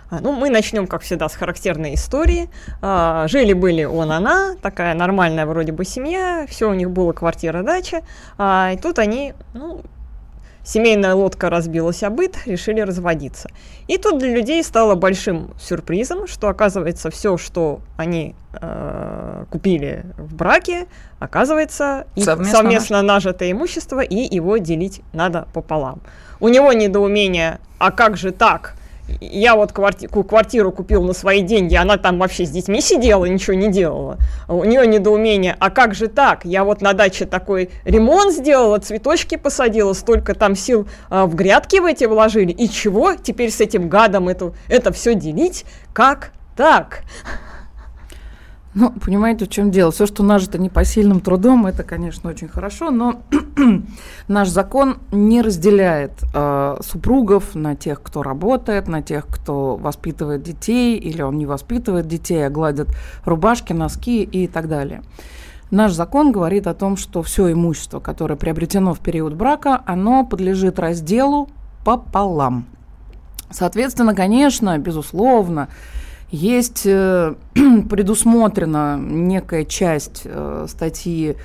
А, 0.09 0.19
ну, 0.19 0.31
мы 0.33 0.49
начнем, 0.49 0.87
как 0.87 1.01
всегда, 1.01 1.27
с 1.29 1.35
характерной 1.35 1.95
истории. 1.95 2.49
А, 2.81 3.27
жили-были 3.27 3.85
он, 3.85 4.11
она, 4.11 4.55
такая 4.61 4.93
нормальная 4.93 5.45
вроде 5.45 5.71
бы 5.71 5.83
семья, 5.83 6.45
все 6.47 6.69
у 6.69 6.73
них 6.73 6.91
было 6.91 7.11
квартира, 7.13 7.63
дача. 7.63 8.03
А, 8.37 8.71
и 8.73 8.77
тут 8.77 8.99
они, 8.99 9.33
ну, 9.53 9.81
Семейная 10.65 11.13
лодка 11.13 11.51
разбилась 11.51 12.01
о 12.01 12.09
быт, 12.09 12.37
решили 12.47 12.81
разводиться. 12.81 13.49
И 13.87 13.99
тут 13.99 14.17
для 14.17 14.33
людей 14.33 14.63
стало 14.63 14.95
большим 14.95 15.53
сюрпризом, 15.59 16.25
что 16.25 16.47
оказывается 16.49 17.11
все, 17.11 17.37
что 17.37 17.81
они 17.97 18.33
э, 18.59 19.45
купили 19.51 20.05
в 20.17 20.33
браке, 20.33 20.87
оказывается 21.19 22.07
совместно, 22.17 22.45
совместно 22.45 23.01
нажитое 23.03 23.51
имущество, 23.51 23.99
и 23.99 24.35
его 24.35 24.57
делить 24.57 25.01
надо 25.13 25.47
пополам. 25.53 26.01
У 26.39 26.47
него 26.47 26.73
недоумение, 26.73 27.59
а 27.77 27.91
как 27.91 28.17
же 28.17 28.31
так? 28.31 28.73
Я 29.19 29.55
вот 29.55 29.71
кварти- 29.71 30.07
квартиру 30.07 30.71
купил 30.71 31.03
на 31.03 31.13
свои 31.13 31.41
деньги, 31.41 31.75
она 31.75 31.97
там 31.97 32.19
вообще 32.19 32.45
с 32.45 32.49
детьми 32.49 32.81
сидела, 32.81 33.25
ничего 33.25 33.55
не 33.55 33.71
делала. 33.71 34.17
У 34.47 34.63
нее 34.63 34.85
недоумение, 34.87 35.55
а 35.59 35.69
как 35.69 35.93
же 35.93 36.07
так? 36.07 36.45
Я 36.45 36.63
вот 36.63 36.81
на 36.81 36.93
даче 36.93 37.25
такой 37.25 37.69
ремонт 37.83 38.33
сделала, 38.33 38.79
цветочки 38.79 39.35
посадила, 39.35 39.93
столько 39.93 40.33
там 40.33 40.55
сил 40.55 40.87
а, 41.09 41.25
в 41.25 41.35
грядки 41.35 41.77
в 41.79 41.85
эти 41.85 42.05
вложили. 42.05 42.51
И 42.51 42.69
чего 42.69 43.15
теперь 43.15 43.51
с 43.51 43.61
этим 43.61 43.89
гадом 43.89 44.27
это, 44.27 44.53
это 44.67 44.91
все 44.91 45.15
делить? 45.15 45.65
Как 45.93 46.31
так? 46.55 47.03
Ну, 48.75 48.91
понимаете, 48.91 49.45
в 49.45 49.49
чем 49.49 49.71
дело? 49.71 49.89
Все, 49.91 50.05
что 50.05 50.21
нажито 50.21 50.57
непосильным 50.57 51.21
трудом, 51.21 51.65
это, 51.65 51.83
конечно, 51.83 52.29
очень 52.29 52.49
хорошо, 52.49 52.91
но 52.91 53.21
наш 54.27 54.49
закон 54.49 54.97
не 55.13 55.41
разделяет 55.41 56.11
э, 56.33 56.77
супругов 56.81 57.55
на 57.55 57.77
тех, 57.77 58.01
кто 58.03 58.21
работает, 58.21 58.89
на 58.89 59.01
тех, 59.01 59.27
кто 59.27 59.77
воспитывает 59.77 60.43
детей, 60.43 60.97
или 60.97 61.21
он 61.21 61.37
не 61.37 61.45
воспитывает 61.45 62.09
детей, 62.09 62.45
а 62.45 62.49
гладит 62.49 62.89
рубашки, 63.23 63.71
носки 63.71 64.23
и 64.23 64.45
так 64.45 64.67
далее. 64.67 65.03
Наш 65.71 65.93
закон 65.93 66.33
говорит 66.33 66.67
о 66.67 66.73
том, 66.73 66.97
что 66.97 67.23
все 67.23 67.53
имущество, 67.53 68.01
которое 68.01 68.35
приобретено 68.35 68.93
в 68.93 68.99
период 68.99 69.35
брака, 69.35 69.83
оно 69.85 70.25
подлежит 70.25 70.79
разделу 70.79 71.47
пополам. 71.85 72.65
Соответственно, 73.49 74.13
конечно, 74.13 74.77
безусловно, 74.77 75.69
есть 76.31 76.83
э, 76.85 77.35
предусмотрена 77.89 78.97
некая 78.99 79.65
часть 79.65 80.21
э, 80.25 80.65
статьи 80.67 81.35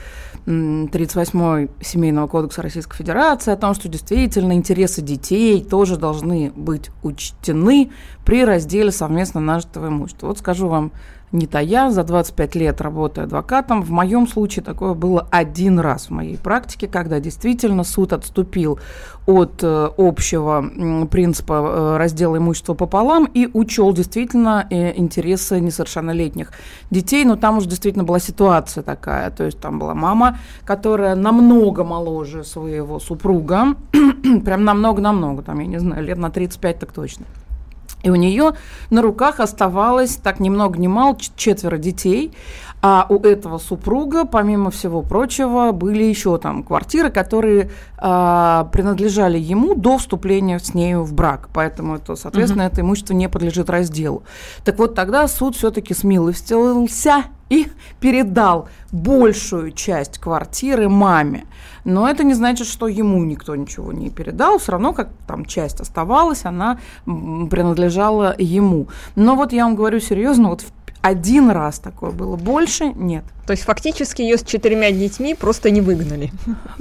38 0.46 1.68
Семейного 1.82 2.26
кодекса 2.26 2.62
Российской 2.62 2.96
Федерации 2.96 3.52
о 3.52 3.56
том, 3.56 3.74
что 3.74 3.88
действительно 3.88 4.54
интересы 4.54 5.02
детей 5.02 5.62
тоже 5.62 5.96
должны 5.96 6.50
быть 6.56 6.90
учтены 7.02 7.90
при 8.24 8.44
разделе 8.44 8.90
совместно 8.90 9.40
нажитого 9.40 9.88
имущества. 9.88 10.28
Вот 10.28 10.38
скажу 10.38 10.68
вам 10.68 10.92
не 11.32 11.46
тая, 11.46 11.90
за 11.90 12.02
25 12.02 12.54
лет 12.56 12.80
работы 12.80 13.22
адвокатом. 13.22 13.82
В 13.82 13.90
моем 13.90 14.26
случае 14.26 14.64
такое 14.64 14.94
было 14.94 15.26
один 15.30 15.78
раз 15.78 16.06
в 16.06 16.10
моей 16.10 16.36
практике, 16.36 16.88
когда 16.88 17.20
действительно 17.20 17.84
суд 17.84 18.12
отступил 18.12 18.80
от 19.26 19.62
э, 19.62 19.90
общего 19.96 21.06
принципа 21.10 21.52
э, 21.52 21.96
раздела 21.98 22.36
имущества 22.36 22.74
пополам 22.74 23.26
и 23.26 23.48
учел 23.52 23.92
действительно 23.92 24.66
э, 24.70 24.98
интересы 24.98 25.60
несовершеннолетних 25.60 26.52
детей. 26.90 27.24
Но 27.24 27.36
там 27.36 27.58
уже 27.58 27.68
действительно 27.68 28.04
была 28.04 28.18
ситуация 28.18 28.82
такая. 28.82 29.30
То 29.30 29.44
есть 29.44 29.60
там 29.60 29.78
была 29.78 29.94
мама, 29.94 30.38
которая 30.64 31.14
намного 31.14 31.84
моложе 31.84 32.42
своего 32.42 32.98
супруга, 32.98 33.76
прям 34.44 34.64
намного-намного, 34.64 35.42
там, 35.42 35.60
я 35.60 35.66
не 35.66 35.78
знаю, 35.78 36.02
лет 36.02 36.18
на 36.18 36.30
35 36.30 36.78
так 36.80 36.92
точно. 36.92 37.26
И 38.02 38.10
у 38.10 38.14
нее 38.14 38.52
на 38.88 39.02
руках 39.02 39.40
оставалось, 39.40 40.16
так 40.16 40.40
ни 40.40 40.48
много 40.48 40.78
ни 40.78 40.86
мало, 40.86 41.16
четверо 41.36 41.76
детей. 41.76 42.32
А 42.82 43.06
у 43.10 43.18
этого 43.18 43.58
супруга, 43.58 44.24
помимо 44.24 44.70
всего 44.70 45.02
прочего, 45.02 45.72
были 45.72 46.02
еще 46.02 46.38
там 46.38 46.62
квартиры, 46.62 47.10
которые 47.10 47.70
э, 47.98 48.64
принадлежали 48.72 49.38
ему 49.38 49.74
до 49.74 49.98
вступления 49.98 50.58
с 50.58 50.72
нею 50.72 51.02
в 51.02 51.12
брак. 51.12 51.50
Поэтому, 51.52 51.96
это, 51.96 52.16
соответственно, 52.16 52.64
угу. 52.64 52.72
это 52.72 52.80
имущество 52.80 53.12
не 53.12 53.28
подлежит 53.28 53.68
разделу. 53.68 54.22
Так 54.64 54.78
вот, 54.78 54.94
тогда 54.94 55.28
суд 55.28 55.56
все-таки 55.56 55.92
смилостился 55.92 57.24
и 57.50 57.66
передал 57.98 58.68
большую 58.92 59.72
часть 59.72 60.18
квартиры 60.18 60.88
маме. 60.88 61.44
Но 61.84 62.08
это 62.08 62.24
не 62.24 62.34
значит, 62.34 62.66
что 62.66 62.88
ему 62.88 63.22
никто 63.24 63.56
ничего 63.56 63.92
не 63.92 64.08
передал. 64.08 64.58
Все 64.58 64.72
равно, 64.72 64.92
как 64.92 65.08
там 65.26 65.44
часть 65.44 65.80
оставалась, 65.80 66.44
она 66.44 66.78
принадлежала 67.04 68.34
ему. 68.38 68.88
Но 69.16 69.34
вот 69.34 69.52
я 69.52 69.64
вам 69.64 69.74
говорю 69.74 70.00
серьезно, 70.00 70.50
вот 70.50 70.62
в 70.62 70.72
один 71.02 71.50
раз 71.50 71.78
такое 71.78 72.10
было, 72.10 72.36
больше 72.36 72.92
нет. 72.94 73.24
То 73.46 73.52
есть 73.52 73.64
фактически 73.64 74.22
ее 74.22 74.36
с 74.36 74.42
четырьмя 74.42 74.92
детьми 74.92 75.34
просто 75.34 75.70
не 75.70 75.80
выгнали. 75.80 76.30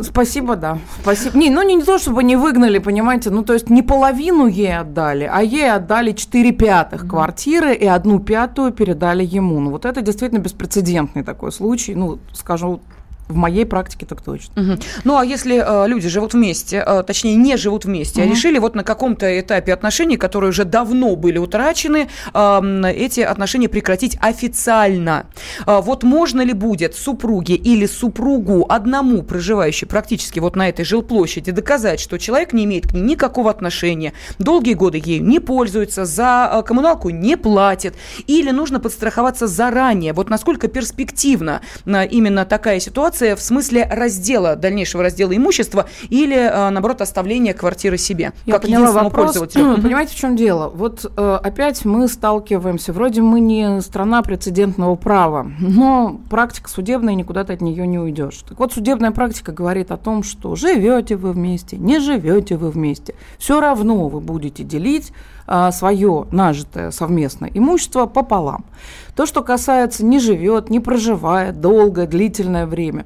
Спасибо, 0.01 0.55
да. 0.55 0.77
Спасибо. 1.01 1.37
Не, 1.37 1.49
ну 1.49 1.63
не, 1.63 1.75
не 1.75 1.83
то, 1.83 1.97
чтобы 1.97 2.23
не 2.23 2.35
выгнали, 2.35 2.79
понимаете, 2.79 3.29
ну 3.29 3.43
то 3.43 3.53
есть 3.53 3.69
не 3.69 3.81
половину 3.81 4.45
ей 4.45 4.77
отдали, 4.77 5.29
а 5.31 5.41
ей 5.41 5.71
отдали 5.71 6.11
четыре 6.11 6.51
пятых 6.51 7.05
mm-hmm. 7.05 7.09
квартиры 7.09 7.73
и 7.73 7.85
одну 7.85 8.19
пятую 8.19 8.71
передали 8.71 9.23
ему. 9.23 9.59
Ну 9.59 9.71
вот 9.71 9.85
это 9.85 10.01
действительно 10.01 10.39
беспрецедентный 10.39 11.23
такой 11.23 11.51
случай, 11.51 11.95
ну 11.95 12.19
скажу 12.33 12.81
в 13.29 13.35
моей 13.35 13.65
практике 13.65 14.05
так 14.05 14.21
точно. 14.21 14.61
Угу. 14.61 14.79
Ну 15.03 15.17
а 15.17 15.23
если 15.23 15.63
э, 15.63 15.87
люди 15.87 16.09
живут 16.09 16.33
вместе, 16.33 16.83
э, 16.85 17.03
точнее 17.03 17.35
не 17.35 17.57
живут 17.57 17.85
вместе, 17.85 18.21
угу. 18.21 18.29
а 18.29 18.33
решили 18.33 18.57
вот 18.57 18.75
на 18.75 18.83
каком-то 18.83 19.39
этапе 19.39 19.71
отношений, 19.71 20.17
которые 20.17 20.49
уже 20.49 20.65
давно 20.65 21.15
были 21.15 21.37
утрачены, 21.37 22.09
э, 22.33 22.93
эти 22.95 23.21
отношения 23.21 23.69
прекратить 23.69 24.17
официально. 24.19 25.27
Э, 25.67 25.79
вот 25.81 26.03
можно 26.03 26.41
ли 26.41 26.53
будет 26.53 26.95
супруге 26.95 27.53
или 27.53 27.85
супругу 27.85 28.65
одному, 28.67 29.21
проживающей 29.21 29.87
практически 29.87 30.39
вот 30.39 30.55
на 30.55 30.67
этой 30.67 30.83
жилплощади, 30.83 31.51
доказать, 31.51 31.99
что 31.99 32.17
человек 32.17 32.53
не 32.53 32.65
имеет 32.65 32.87
к 32.87 32.93
ней 32.93 33.01
никакого 33.01 33.51
отношения, 33.51 34.13
долгие 34.39 34.73
годы 34.73 34.99
ею 35.03 35.23
не 35.23 35.39
пользуется, 35.39 36.05
за 36.05 36.49
э, 36.51 36.63
коммуналку 36.63 37.11
не 37.11 37.37
платит, 37.37 37.93
или 38.25 38.49
нужно 38.49 38.79
подстраховаться 38.79 39.45
заранее? 39.45 40.13
Вот 40.13 40.31
насколько 40.31 40.67
перспективна 40.67 41.61
э, 41.85 42.07
именно 42.07 42.43
такая 42.45 42.79
ситуация, 42.79 43.18
ситуация 43.19 43.35
в 43.35 43.41
смысле 43.41 43.87
раздела, 43.91 44.55
дальнейшего 44.55 45.03
раздела 45.03 45.35
имущества 45.35 45.87
или, 46.09 46.35
э, 46.35 46.69
наоборот, 46.69 47.01
оставления 47.01 47.53
квартиры 47.53 47.97
себе? 47.97 48.31
Я 48.45 48.53
как 48.53 48.63
поняла 48.63 48.79
единственному 48.79 49.09
вопрос. 49.09 49.25
пользователю? 49.25 49.81
Понимаете, 49.81 50.13
в 50.13 50.15
чем 50.15 50.35
дело? 50.35 50.71
Вот 50.73 51.05
э, 51.05 51.39
опять 51.43 51.85
мы 51.85 52.07
сталкиваемся, 52.07 52.93
вроде 52.93 53.21
мы 53.21 53.39
не 53.39 53.81
страна 53.81 54.21
прецедентного 54.21 54.95
права, 54.95 55.51
но 55.59 56.19
практика 56.29 56.69
судебная, 56.69 57.15
никуда 57.15 57.43
ты 57.43 57.53
от 57.53 57.61
нее 57.61 57.85
не 57.85 57.99
уйдешь. 57.99 58.37
Так 58.47 58.57
вот, 58.59 58.73
судебная 58.73 59.11
практика 59.11 59.51
говорит 59.51 59.91
о 59.91 59.97
том, 59.97 60.23
что 60.23 60.55
живете 60.55 61.15
вы 61.15 61.33
вместе, 61.33 61.77
не 61.77 61.99
живете 61.99 62.55
вы 62.55 62.71
вместе, 62.71 63.15
все 63.37 63.59
равно 63.59 64.07
вы 64.07 64.19
будете 64.21 64.63
делить 64.63 65.11
свое 65.71 66.27
нажитое 66.31 66.91
совместное 66.91 67.49
имущество 67.53 68.05
пополам. 68.05 68.65
То, 69.15 69.25
что 69.25 69.43
касается 69.43 70.05
не 70.05 70.19
живет, 70.19 70.69
не 70.69 70.79
проживает 70.79 71.59
долгое, 71.59 72.07
длительное 72.07 72.65
время, 72.65 73.05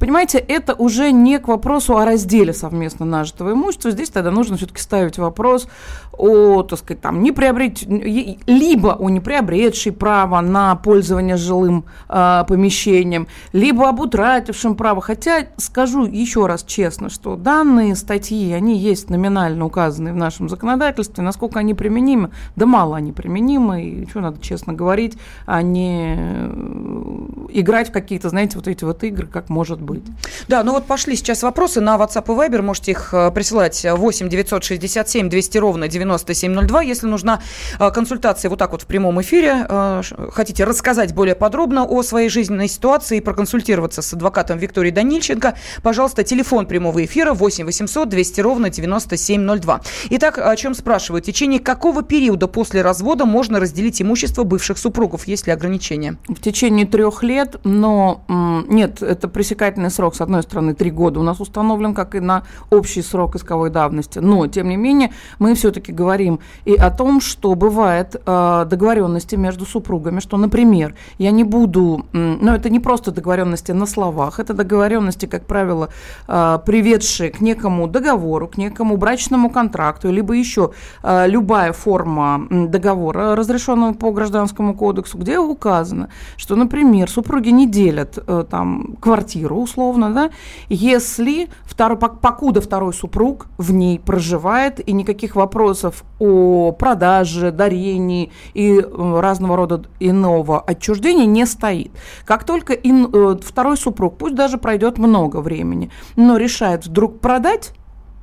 Понимаете, 0.00 0.38
это 0.38 0.72
уже 0.72 1.12
не 1.12 1.38
к 1.38 1.46
вопросу 1.46 1.98
о 1.98 2.06
разделе 2.06 2.54
совместно 2.54 3.04
нажитого 3.04 3.52
имущества. 3.52 3.90
Здесь 3.90 4.08
тогда 4.08 4.30
нужно 4.30 4.56
все-таки 4.56 4.80
ставить 4.80 5.18
вопрос 5.18 5.68
о, 6.12 6.62
так 6.62 6.78
сказать, 6.78 7.02
там, 7.02 7.22
не 7.22 7.32
приобрет... 7.32 7.82
либо 7.82 8.96
о 8.98 9.10
неприобретшей 9.10 9.92
право 9.92 10.40
на 10.40 10.74
пользование 10.76 11.36
жилым 11.36 11.84
э, 12.08 12.44
помещением, 12.48 13.26
либо 13.52 13.90
об 13.90 14.00
утратившем 14.00 14.74
право. 14.74 15.02
Хотя, 15.02 15.48
скажу 15.58 16.06
еще 16.06 16.46
раз 16.46 16.64
честно, 16.64 17.10
что 17.10 17.36
данные 17.36 17.94
статьи, 17.94 18.52
они 18.52 18.78
есть 18.78 19.10
номинально 19.10 19.66
указаны 19.66 20.14
в 20.14 20.16
нашем 20.16 20.48
законодательстве. 20.48 21.22
Насколько 21.22 21.58
они 21.58 21.74
применимы? 21.74 22.30
Да 22.56 22.64
мало 22.64 22.96
они 22.96 23.12
применимы. 23.12 23.84
И 23.84 24.08
что 24.08 24.20
надо 24.20 24.40
честно 24.40 24.72
говорить, 24.72 25.18
а 25.44 25.60
не 25.60 26.16
э, 26.16 27.48
играть 27.50 27.90
в 27.90 27.92
какие-то, 27.92 28.30
знаете, 28.30 28.56
вот 28.56 28.66
эти 28.66 28.84
вот 28.84 29.04
игры, 29.04 29.26
как 29.26 29.50
может 29.50 29.80
быть 29.80 29.89
быть. 29.90 30.02
Да, 30.48 30.62
ну 30.62 30.72
вот 30.72 30.86
пошли 30.86 31.16
сейчас 31.16 31.42
вопросы 31.42 31.80
на 31.80 31.96
WhatsApp 31.96 32.24
и 32.24 32.48
Viber. 32.48 32.62
Можете 32.62 32.92
их 32.92 33.12
э, 33.12 33.30
присылать 33.30 33.84
8 33.84 34.28
967 34.28 35.28
200 35.28 35.58
ровно 35.58 35.88
9702. 35.88 36.82
Если 36.82 37.06
нужна 37.06 37.42
э, 37.78 37.90
консультация 37.90 38.48
вот 38.48 38.58
так 38.58 38.72
вот 38.72 38.82
в 38.82 38.86
прямом 38.86 39.20
эфире, 39.20 39.66
э, 39.68 40.02
хотите 40.32 40.64
рассказать 40.64 41.14
более 41.14 41.34
подробно 41.34 41.84
о 41.84 42.02
своей 42.02 42.28
жизненной 42.28 42.68
ситуации 42.68 43.18
и 43.18 43.20
проконсультироваться 43.20 44.02
с 44.02 44.12
адвокатом 44.12 44.58
Викторией 44.58 44.94
Данильченко, 44.94 45.56
пожалуйста, 45.82 46.24
телефон 46.24 46.66
прямого 46.66 47.04
эфира 47.04 47.32
8 47.32 47.64
800 47.64 48.08
200 48.08 48.40
ровно 48.40 48.70
9702. 48.70 49.80
Итак, 50.10 50.38
о 50.38 50.54
чем 50.56 50.74
спрашивают? 50.74 51.24
В 51.24 51.26
течение 51.26 51.60
какого 51.60 52.02
периода 52.02 52.46
после 52.46 52.82
развода 52.82 53.24
можно 53.24 53.60
разделить 53.60 54.00
имущество 54.02 54.44
бывших 54.44 54.78
супругов? 54.78 55.26
Есть 55.26 55.46
ли 55.46 55.52
ограничения? 55.52 56.16
В 56.28 56.40
течение 56.40 56.86
трех 56.86 57.22
лет, 57.22 57.56
но 57.64 58.22
нет, 58.28 59.02
это 59.02 59.28
пресекательный 59.28 59.79
испытательный 59.80 59.90
срок, 59.90 60.14
с 60.14 60.20
одной 60.20 60.42
стороны, 60.42 60.74
три 60.74 60.90
года 60.90 61.20
у 61.20 61.22
нас 61.22 61.40
установлен, 61.40 61.94
как 61.94 62.14
и 62.14 62.20
на 62.20 62.42
общий 62.70 63.02
срок 63.02 63.36
исковой 63.36 63.70
давности. 63.70 64.20
Но, 64.20 64.46
тем 64.46 64.68
не 64.68 64.76
менее, 64.76 65.10
мы 65.38 65.54
все-таки 65.54 65.92
говорим 65.92 66.38
и 66.66 66.74
о 66.74 66.90
том, 66.90 67.20
что 67.20 67.54
бывает 67.54 68.16
э, 68.26 68.66
договоренности 68.70 69.36
между 69.36 69.66
супругами, 69.66 70.20
что, 70.20 70.36
например, 70.36 70.94
я 71.18 71.30
не 71.30 71.44
буду, 71.44 72.04
э, 72.12 72.36
ну, 72.40 72.52
это 72.52 72.70
не 72.70 72.80
просто 72.80 73.10
договоренности 73.10 73.72
на 73.72 73.86
словах, 73.86 74.40
это 74.40 74.54
договоренности, 74.54 75.26
как 75.26 75.42
правило, 75.46 75.88
э, 76.28 76.58
приведшие 76.64 77.30
к 77.30 77.40
некому 77.40 77.86
договору, 77.86 78.48
к 78.48 78.58
некому 78.58 78.96
брачному 78.96 79.50
контракту, 79.50 80.10
либо 80.10 80.34
еще 80.34 80.70
э, 81.02 81.28
любая 81.28 81.72
форма 81.72 82.46
договора, 82.50 83.36
разрешенного 83.36 83.94
по 83.94 84.12
гражданскому 84.12 84.74
кодексу, 84.74 85.18
где 85.18 85.38
указано, 85.38 86.08
что, 86.36 86.56
например, 86.56 87.10
супруги 87.10 87.52
не 87.52 87.66
делят 87.66 88.18
э, 88.26 88.44
там 88.50 88.96
квартиру, 89.00 89.66
условно, 89.70 90.12
да, 90.12 90.30
если 90.68 91.48
второй, 91.64 91.98
покуда 91.98 92.60
второй 92.60 92.92
супруг 92.92 93.46
в 93.58 93.72
ней 93.72 93.98
проживает, 93.98 94.86
и 94.86 94.92
никаких 94.92 95.36
вопросов 95.36 96.04
о 96.18 96.72
продаже, 96.72 97.52
дарении 97.52 98.32
и 98.54 98.80
э, 98.80 99.20
разного 99.20 99.56
рода 99.56 99.84
иного 100.00 100.60
отчуждения 100.60 101.26
не 101.26 101.46
стоит. 101.46 101.92
Как 102.24 102.44
только 102.44 102.72
ин, 102.72 103.08
э, 103.12 103.36
второй 103.42 103.76
супруг, 103.76 104.18
пусть 104.18 104.34
даже 104.34 104.58
пройдет 104.58 104.98
много 104.98 105.38
времени, 105.40 105.90
но 106.16 106.36
решает 106.36 106.86
вдруг 106.86 107.20
продать, 107.20 107.72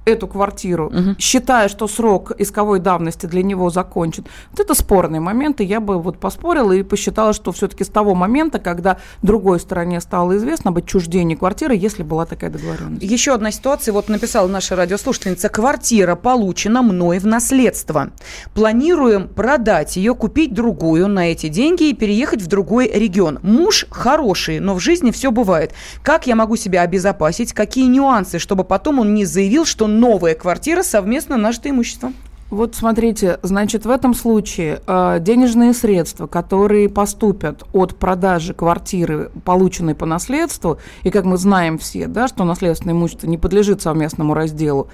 эту 0.08 0.28
квартиру, 0.28 0.88
угу. 0.88 1.16
считая, 1.20 1.68
что 1.68 1.88
срок 1.88 2.32
исковой 2.38 2.80
давности 2.80 3.26
для 3.26 3.44
него 3.44 3.70
закончен. 3.70 4.26
Вот 4.52 4.60
это 4.60 4.74
спорный 4.74 5.20
момент, 5.20 5.62
и 5.62 5.66
я 5.66 5.80
бы 5.80 6.02
вот 6.02 6.20
поспорила 6.20 6.72
и 6.72 6.84
посчитала, 6.84 7.34
что 7.34 7.52
все-таки 7.52 7.84
с 7.84 7.90
того 7.90 8.16
момента, 8.16 8.60
когда 8.60 8.98
другой 9.22 9.60
стороне 9.60 10.00
стало 10.02 10.38
известно 10.38 10.70
об 10.70 10.78
отчуждении 10.78 11.36
квартиры, 11.36 11.76
если 11.76 12.04
была 12.04 12.26
такая 12.26 12.50
договоренность. 12.50 13.04
Еще 13.04 13.34
одна 13.34 13.52
ситуация, 13.52 13.92
вот 13.92 14.08
написала 14.10 14.48
наша 14.48 14.76
радиослушательница, 14.76 15.50
квартира 15.50 16.16
получена 16.16 16.82
мной 16.82 17.20
в 17.20 17.28
наследство. 17.28 18.12
Планируем 18.54 19.28
продать 19.28 19.98
ее, 19.98 20.16
купить 20.16 20.54
другую 20.54 21.08
на 21.08 21.32
эти 21.32 21.50
деньги 21.50 21.90
и 21.90 21.94
переехать 21.94 22.42
в 22.42 22.48
другой 22.48 22.88
регион. 22.88 23.40
Муж 23.42 23.86
хороший, 23.90 24.60
но 24.60 24.74
в 24.74 24.80
жизни 24.80 25.12
все 25.12 25.32
бывает. 25.32 25.74
Как 26.02 26.28
я 26.28 26.36
могу 26.36 26.56
себя 26.56 26.82
обезопасить? 26.82 27.54
Какие 27.54 27.88
нюансы, 27.88 28.40
чтобы 28.40 28.64
потом 28.64 29.00
он 29.00 29.14
не 29.14 29.26
заявил, 29.26 29.66
что 29.66 29.88
новая 30.00 30.36
квартира 30.36 30.84
совместно 30.84 31.38
нажитое 31.38 31.72
имущество. 31.72 32.12
Вот 32.50 32.76
смотрите, 32.76 33.40
значит, 33.44 33.86
в 33.86 33.90
этом 33.90 34.14
случае 34.14 34.82
э, 34.88 35.18
денежные 35.20 35.74
средства, 35.74 36.28
которые 36.28 36.88
поступят 36.88 37.64
от 37.74 37.98
продажи 37.98 38.54
квартиры, 38.54 39.32
полученной 39.44 39.96
по 39.96 40.06
наследству, 40.06 40.78
и 41.04 41.10
как 41.10 41.26
мы 41.26 41.38
знаем 41.38 41.78
все, 41.78 42.08
да, 42.08 42.30
что 42.30 42.46
наследственное 42.46 42.94
имущество 42.94 43.28
не 43.28 43.38
подлежит 43.38 43.82
совместному 43.82 44.34
разделу, 44.34 44.88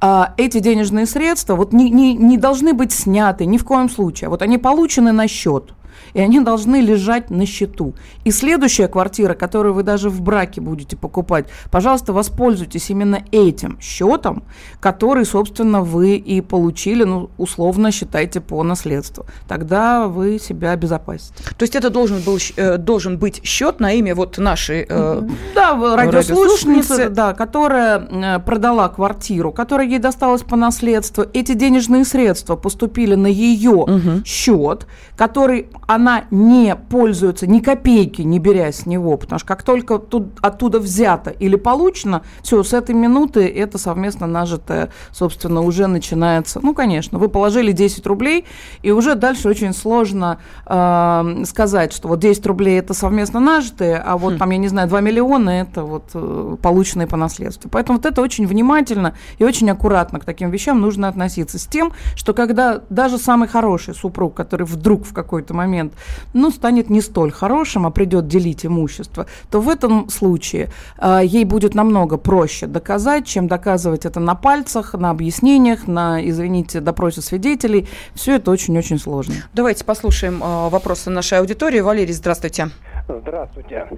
э, 0.00 0.22
эти 0.38 0.60
денежные 0.60 1.04
средства 1.04 1.56
вот 1.56 1.74
не, 1.74 1.90
не, 1.90 2.14
не 2.14 2.38
должны 2.38 2.72
быть 2.72 2.92
сняты 2.92 3.44
ни 3.44 3.58
в 3.58 3.64
коем 3.66 3.90
случае. 3.90 4.30
Вот 4.30 4.40
они 4.40 4.56
получены 4.56 5.12
на 5.12 5.28
счет 5.28 5.74
и 6.12 6.20
они 6.20 6.40
должны 6.40 6.80
лежать 6.80 7.30
на 7.30 7.46
счету. 7.46 7.94
И 8.24 8.30
следующая 8.30 8.88
квартира, 8.88 9.34
которую 9.34 9.74
вы 9.74 9.82
даже 9.82 10.10
в 10.10 10.20
браке 10.20 10.60
будете 10.60 10.96
покупать, 10.96 11.46
пожалуйста, 11.70 12.12
воспользуйтесь 12.12 12.90
именно 12.90 13.22
этим 13.32 13.78
счетом, 13.80 14.44
который, 14.80 15.24
собственно, 15.24 15.82
вы 15.82 16.16
и 16.16 16.40
получили, 16.40 17.04
ну, 17.04 17.30
условно 17.38 17.90
считайте 17.90 18.40
по 18.40 18.62
наследству. 18.62 19.26
Тогда 19.48 20.08
вы 20.08 20.38
себя 20.38 20.72
обезопасите. 20.72 21.34
То 21.56 21.62
есть 21.62 21.74
это 21.74 21.90
должен, 21.90 22.20
был, 22.20 22.38
э, 22.56 22.78
должен 22.78 23.18
быть 23.18 23.44
счет 23.44 23.80
на 23.80 23.92
имя 23.92 24.14
вот 24.14 24.38
нашей 24.38 24.86
э, 24.88 25.22
да, 25.54 25.96
радиослушницы, 25.96 27.08
да, 27.08 27.34
которая 27.34 27.98
э, 27.98 28.38
продала 28.40 28.88
квартиру, 28.88 29.52
которая 29.52 29.86
ей 29.86 29.98
досталась 29.98 30.42
по 30.42 30.56
наследству. 30.56 31.24
Эти 31.32 31.54
денежные 31.54 32.04
средства 32.04 32.56
поступили 32.56 33.14
на 33.14 33.26
ее 33.26 33.70
угу. 33.70 34.24
счет, 34.24 34.86
который 35.16 35.68
она 35.86 36.24
не 36.30 36.74
пользуется 36.76 37.46
ни 37.46 37.60
копейки, 37.60 38.22
не 38.22 38.38
беря 38.38 38.72
с 38.72 38.86
него, 38.86 39.16
потому 39.16 39.38
что 39.38 39.48
как 39.48 39.62
только 39.62 39.98
тут, 39.98 40.38
оттуда 40.40 40.78
взято 40.78 41.30
или 41.30 41.56
получено, 41.56 42.22
все, 42.42 42.62
с 42.62 42.72
этой 42.72 42.94
минуты 42.94 43.46
это 43.46 43.78
совместно 43.78 44.26
нажитое, 44.26 44.90
собственно, 45.12 45.60
уже 45.60 45.86
начинается. 45.86 46.60
Ну, 46.62 46.74
конечно, 46.74 47.18
вы 47.18 47.28
положили 47.28 47.72
10 47.72 48.06
рублей, 48.06 48.44
и 48.82 48.90
уже 48.90 49.14
дальше 49.14 49.48
очень 49.48 49.74
сложно 49.74 50.38
э, 50.66 51.44
сказать, 51.44 51.92
что 51.92 52.08
вот 52.08 52.18
10 52.20 52.46
рублей 52.46 52.78
это 52.78 52.94
совместно 52.94 53.40
нажитые, 53.40 53.96
а 53.96 54.16
вот 54.16 54.34
хм. 54.34 54.38
там, 54.38 54.50
я 54.50 54.58
не 54.58 54.68
знаю, 54.68 54.88
2 54.88 55.00
миллиона 55.00 55.50
это 55.50 55.84
вот 55.84 56.10
э, 56.14 56.56
полученные 56.62 57.06
по 57.06 57.16
наследству. 57.16 57.68
Поэтому 57.70 57.98
вот 57.98 58.06
это 58.06 58.22
очень 58.22 58.46
внимательно 58.46 59.14
и 59.38 59.44
очень 59.44 59.70
аккуратно 59.70 60.20
к 60.20 60.24
таким 60.24 60.50
вещам 60.50 60.80
нужно 60.80 61.08
относиться 61.08 61.58
с 61.58 61.66
тем, 61.66 61.92
что 62.16 62.32
когда 62.32 62.80
даже 62.88 63.18
самый 63.18 63.48
хороший 63.48 63.94
супруг, 63.94 64.34
который 64.34 64.66
вдруг 64.66 65.04
в 65.04 65.12
какой-то 65.12 65.54
момент 65.54 65.73
момент, 65.74 65.92
ну, 66.32 66.50
станет 66.50 66.90
не 66.90 67.00
столь 67.00 67.32
хорошим, 67.32 67.86
а 67.86 67.90
придет 67.90 68.28
делить 68.28 68.64
имущество, 68.64 69.26
то 69.50 69.60
в 69.60 69.68
этом 69.68 70.08
случае 70.08 70.68
э, 70.98 71.20
ей 71.24 71.44
будет 71.44 71.74
намного 71.74 72.16
проще 72.16 72.66
доказать, 72.66 73.26
чем 73.26 73.48
доказывать 73.48 74.06
это 74.06 74.20
на 74.20 74.34
пальцах, 74.34 74.94
на 74.94 75.10
объяснениях, 75.10 75.86
на, 75.86 76.26
извините, 76.26 76.80
допросе 76.80 77.20
свидетелей. 77.20 77.88
Все 78.14 78.36
это 78.36 78.50
очень-очень 78.50 78.98
сложно. 78.98 79.34
Давайте 79.52 79.84
послушаем 79.84 80.42
э, 80.42 80.68
вопросы 80.68 81.10
нашей 81.10 81.38
аудитории. 81.38 81.80
Валерий, 81.80 82.14
здравствуйте. 82.14 82.68
Здравствуйте. 83.08 83.88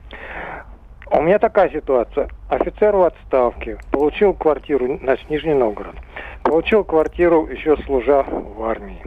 У 1.09 1.23
меня 1.23 1.39
такая 1.39 1.71
ситуация. 1.71 2.29
Офицер 2.49 2.97
в 2.97 3.03
отставке 3.05 3.79
получил 3.93 4.35
квартиру, 4.35 4.99
на 5.01 5.17
Нижний 5.29 5.55
Новгород. 5.55 5.95
Получил 6.43 6.85
квартиру 6.85 7.47
еще 7.47 7.77
служа 7.85 8.25
в 8.25 8.63
армии. 8.65 9.01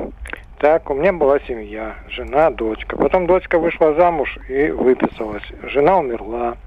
Так, 0.59 0.89
у 0.89 0.93
меня 0.93 1.13
была 1.13 1.39
семья, 1.47 1.95
жена, 2.09 2.51
дочка. 2.51 2.97
Потом 2.97 3.27
дочка 3.27 3.57
вышла 3.57 3.93
замуж 3.93 4.37
и 4.49 4.69
выписалась. 4.71 5.43
Жена 5.63 5.99
умерла. 5.99 6.57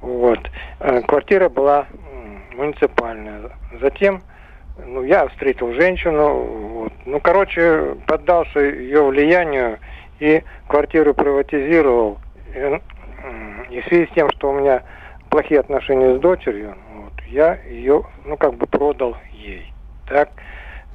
Вот. 0.00 0.40
Э, 0.80 1.00
квартира 1.02 1.48
была 1.48 1.86
муниципальная. 2.56 3.52
Затем 3.80 4.22
ну, 4.84 5.04
я 5.04 5.28
встретил 5.28 5.72
женщину, 5.74 6.42
вот. 6.42 6.92
ну, 7.06 7.20
короче, 7.20 7.94
поддался 8.08 8.58
ее 8.58 9.04
влиянию 9.04 9.78
и 10.18 10.42
квартиру 10.66 11.14
приватизировал. 11.14 12.18
И, 12.56 12.80
и 13.70 13.80
в 13.82 13.84
связи 13.86 14.06
с 14.06 14.14
тем, 14.14 14.30
что 14.32 14.50
у 14.50 14.58
меня 14.58 14.82
плохие 15.30 15.60
отношения 15.60 16.16
с 16.16 16.20
дочерью, 16.20 16.74
вот, 16.96 17.12
я 17.28 17.56
ее, 17.68 18.02
ну, 18.24 18.36
как 18.36 18.54
бы 18.54 18.66
продал 18.66 19.16
ей. 19.32 19.72
Так? 20.08 20.30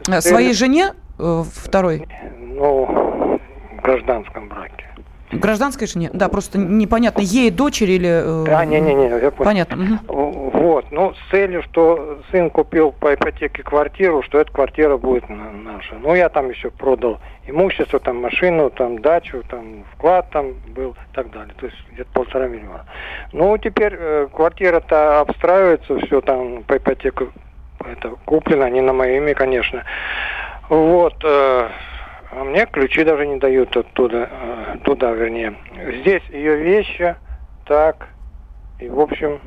А, 0.09 0.19
своей 0.19 0.53
жене 0.53 0.91
э, 1.19 1.43
второй? 1.53 2.07
Ну, 2.39 3.39
в 3.77 3.81
гражданском 3.81 4.47
браке. 4.49 4.87
Гражданской 5.31 5.87
жене? 5.87 6.09
Да, 6.13 6.29
просто 6.29 6.57
непонятно, 6.57 7.19
ей 7.21 7.51
дочери 7.51 7.93
или... 7.93 8.09
Э, 8.09 8.45
да, 8.45 8.63
не-не-не, 8.63 9.09
я 9.09 9.31
понял. 9.31 9.45
Понятно. 9.45 9.99
Угу. 10.07 10.49
Вот, 10.53 10.85
ну, 10.91 11.13
с 11.13 11.31
целью, 11.31 11.63
что 11.63 12.19
сын 12.31 12.49
купил 12.49 12.91
по 12.91 13.13
ипотеке 13.13 13.61
квартиру, 13.61 14.21
что 14.23 14.39
эта 14.39 14.51
квартира 14.51 14.95
будет 14.97 15.25
наша. 15.27 15.95
Ну, 16.01 16.15
я 16.15 16.29
там 16.29 16.49
еще 16.49 16.71
продал 16.71 17.19
имущество, 17.45 17.99
там 17.99 18.21
машину, 18.21 18.69
там 18.69 18.99
дачу, 18.99 19.43
там 19.49 19.83
вклад 19.93 20.29
там 20.29 20.53
был 20.73 20.91
и 20.91 21.15
так 21.15 21.29
далее. 21.31 21.53
То 21.59 21.65
есть 21.65 21.77
где-то 21.91 22.09
полтора 22.13 22.47
миллиона. 22.47 22.85
Ну, 23.33 23.57
теперь 23.57 23.95
э, 23.99 24.27
квартира-то 24.33 25.19
обстраивается, 25.19 25.99
все 25.99 26.21
там 26.21 26.63
по 26.63 26.77
ипотеку 26.77 27.27
это 27.85 28.15
куплено, 28.25 28.69
не 28.69 28.81
на 28.81 28.93
мое 28.93 29.17
имя, 29.17 29.33
конечно. 29.33 29.83
Вот, 30.69 31.13
э, 31.23 31.69
а 32.31 32.43
мне 32.43 32.65
ключи 32.65 33.03
даже 33.03 33.25
не 33.25 33.37
дают 33.39 33.75
оттуда, 33.75 34.29
э, 34.29 34.77
туда, 34.83 35.11
вернее. 35.11 35.55
Здесь 36.01 36.23
ее 36.29 36.57
вещи, 36.57 37.15
так, 37.65 38.09
и 38.79 38.89
в 38.89 38.99
общем... 38.99 39.39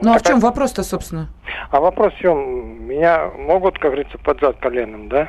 Ну 0.00 0.14
а 0.14 0.18
в 0.18 0.22
чем 0.22 0.40
вопрос-то, 0.40 0.82
собственно? 0.82 1.28
А 1.70 1.80
вопрос 1.80 2.14
в 2.14 2.18
чем? 2.18 2.86
Меня 2.86 3.30
могут, 3.38 3.78
как 3.78 3.92
говорится, 3.92 4.18
под 4.18 4.40
зад 4.40 4.58
коленом, 4.58 5.08
да? 5.08 5.28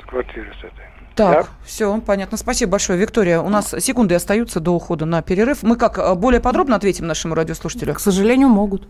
С 0.00 0.08
квартиры 0.08 0.52
с 0.60 0.64
этой. 0.64 0.84
Так, 1.16 1.46
так, 1.46 1.50
все, 1.64 1.98
понятно. 2.02 2.36
Спасибо 2.36 2.72
большое, 2.72 2.98
Виктория. 2.98 3.40
У 3.40 3.48
нас 3.48 3.74
секунды 3.78 4.14
остаются 4.14 4.60
до 4.60 4.72
ухода 4.72 5.06
на 5.06 5.22
перерыв. 5.22 5.62
Мы 5.62 5.76
как, 5.76 5.98
э, 5.98 6.14
более 6.14 6.42
подробно 6.42 6.76
ответим 6.76 7.06
нашему 7.06 7.34
радиослушателю? 7.34 7.94
К 7.94 8.00
сожалению, 8.00 8.48
могут. 8.48 8.86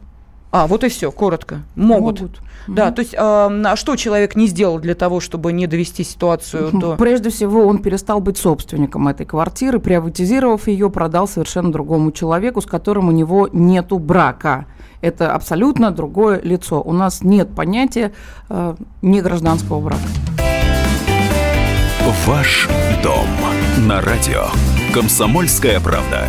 А, 0.50 0.66
вот 0.66 0.85
и 0.85 0.88
все, 0.88 1.11
коротко. 1.11 1.62
Могут. 1.74 2.20
Могут. 2.20 2.40
Да, 2.68 2.90
то 2.90 3.00
есть, 3.00 3.14
а, 3.16 3.50
а 3.64 3.76
что 3.76 3.96
человек 3.96 4.35
не 4.37 4.46
сделал 4.46 4.78
для 4.78 4.94
того, 4.94 5.20
чтобы 5.20 5.52
не 5.52 5.66
довести 5.66 6.04
ситуацию 6.04 6.70
до... 6.72 6.96
Прежде 6.96 7.30
всего, 7.30 7.66
он 7.66 7.78
перестал 7.78 8.20
быть 8.20 8.38
собственником 8.38 9.09
этой 9.09 9.26
квартиры, 9.26 9.78
приватизировав 9.78 10.66
ее, 10.66 10.90
продал 10.90 11.28
совершенно 11.28 11.70
другому 11.70 12.12
человеку, 12.12 12.61
с 12.61 12.66
которым 12.66 13.09
у 13.09 13.12
него 13.12 13.48
нету 13.52 13.98
брака. 13.98 14.66
Это 15.00 15.35
абсолютно 15.35 15.90
другое 15.90 16.40
лицо. 16.42 16.80
У 16.80 16.92
нас 16.92 17.22
нет 17.22 17.54
понятия 17.54 18.12
э, 18.48 18.74
негражданского 19.02 19.80
брака. 19.80 20.02
Ваш 22.26 22.68
дом 23.02 23.26
на 23.87 24.00
радио. 24.00 24.46
Комсомольская 24.92 25.80
правда. 25.80 26.28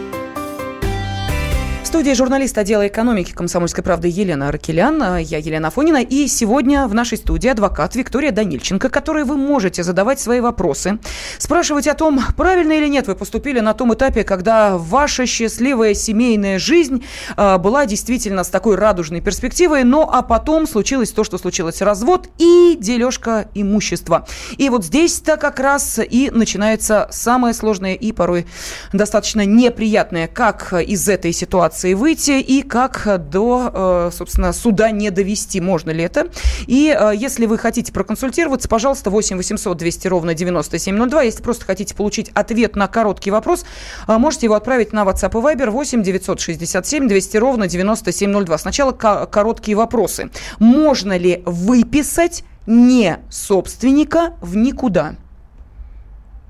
студии 1.91 2.13
журналист 2.13 2.57
отдела 2.57 2.87
экономики 2.87 3.33
«Комсомольской 3.33 3.83
правды» 3.83 4.07
Елена 4.07 4.47
Аркелян. 4.47 5.17
Я 5.17 5.39
Елена 5.39 5.67
Афонина. 5.67 6.01
И 6.01 6.27
сегодня 6.27 6.87
в 6.87 6.93
нашей 6.93 7.17
студии 7.17 7.49
адвокат 7.49 7.95
Виктория 7.95 8.31
Данильченко, 8.31 8.87
которой 8.87 9.25
вы 9.25 9.35
можете 9.35 9.83
задавать 9.83 10.17
свои 10.21 10.39
вопросы, 10.39 10.99
спрашивать 11.37 11.89
о 11.89 11.93
том, 11.93 12.21
правильно 12.37 12.71
или 12.71 12.87
нет 12.87 13.07
вы 13.07 13.15
поступили 13.15 13.59
на 13.59 13.73
том 13.73 13.93
этапе, 13.93 14.23
когда 14.23 14.77
ваша 14.77 15.25
счастливая 15.25 15.93
семейная 15.93 16.59
жизнь 16.59 17.03
э, 17.35 17.57
была 17.57 17.85
действительно 17.85 18.45
с 18.45 18.47
такой 18.47 18.77
радужной 18.77 19.19
перспективой, 19.19 19.83
но 19.83 20.09
а 20.09 20.21
потом 20.21 20.67
случилось 20.67 21.11
то, 21.11 21.25
что 21.25 21.37
случилось. 21.37 21.81
Развод 21.81 22.29
и 22.37 22.77
дележка 22.79 23.49
имущества. 23.53 24.25
И 24.57 24.69
вот 24.69 24.85
здесь-то 24.85 25.35
как 25.35 25.59
раз 25.59 25.99
и 25.99 26.31
начинается 26.31 27.09
самое 27.11 27.53
сложное 27.53 27.95
и 27.95 28.13
порой 28.13 28.45
достаточно 28.93 29.45
неприятное, 29.45 30.29
как 30.29 30.71
из 30.71 31.09
этой 31.09 31.33
ситуации 31.33 31.80
ситуации 31.81 31.93
выйти 31.93 32.39
и 32.39 32.61
как 32.61 33.29
до, 33.29 33.71
э, 33.73 34.11
собственно, 34.13 34.53
суда 34.53 34.91
не 34.91 35.09
довести. 35.09 35.61
Можно 35.61 35.91
ли 35.91 36.03
это? 36.03 36.27
И 36.67 36.95
э, 36.97 37.13
если 37.15 37.45
вы 37.45 37.57
хотите 37.57 37.91
проконсультироваться, 37.91 38.69
пожалуйста, 38.69 39.09
8 39.09 39.37
800 39.37 39.77
200 39.77 40.07
ровно 40.07 40.33
9702. 40.33 41.23
Если 41.23 41.43
просто 41.43 41.65
хотите 41.65 41.95
получить 41.95 42.29
ответ 42.33 42.75
на 42.75 42.87
короткий 42.87 43.31
вопрос, 43.31 43.65
э, 44.07 44.17
можете 44.17 44.45
его 44.45 44.55
отправить 44.55 44.93
на 44.93 45.03
WhatsApp 45.03 45.31
и 45.31 45.55
Viber 45.55 45.69
8 45.69 46.03
967 46.03 47.07
200 47.07 47.37
ровно 47.37 47.67
9702. 47.67 48.57
Сначала 48.57 48.91
короткие 48.91 49.75
вопросы. 49.75 50.29
Можно 50.59 51.17
ли 51.17 51.41
выписать 51.45 52.43
не 52.67 53.19
собственника 53.29 54.33
в 54.41 54.55
никуда? 54.55 55.15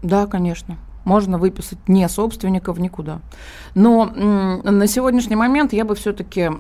Да, 0.04 0.26
конечно 0.26 0.78
можно 1.04 1.38
выписать 1.38 1.80
не 1.88 2.08
собственников 2.10 2.80
никуда. 2.80 3.20
Но 3.76 4.06
на 4.06 4.88
сегодняшний 4.88 5.36
момент 5.36 5.74
я 5.74 5.86
бы 5.86 5.96
все-таки 5.96 6.52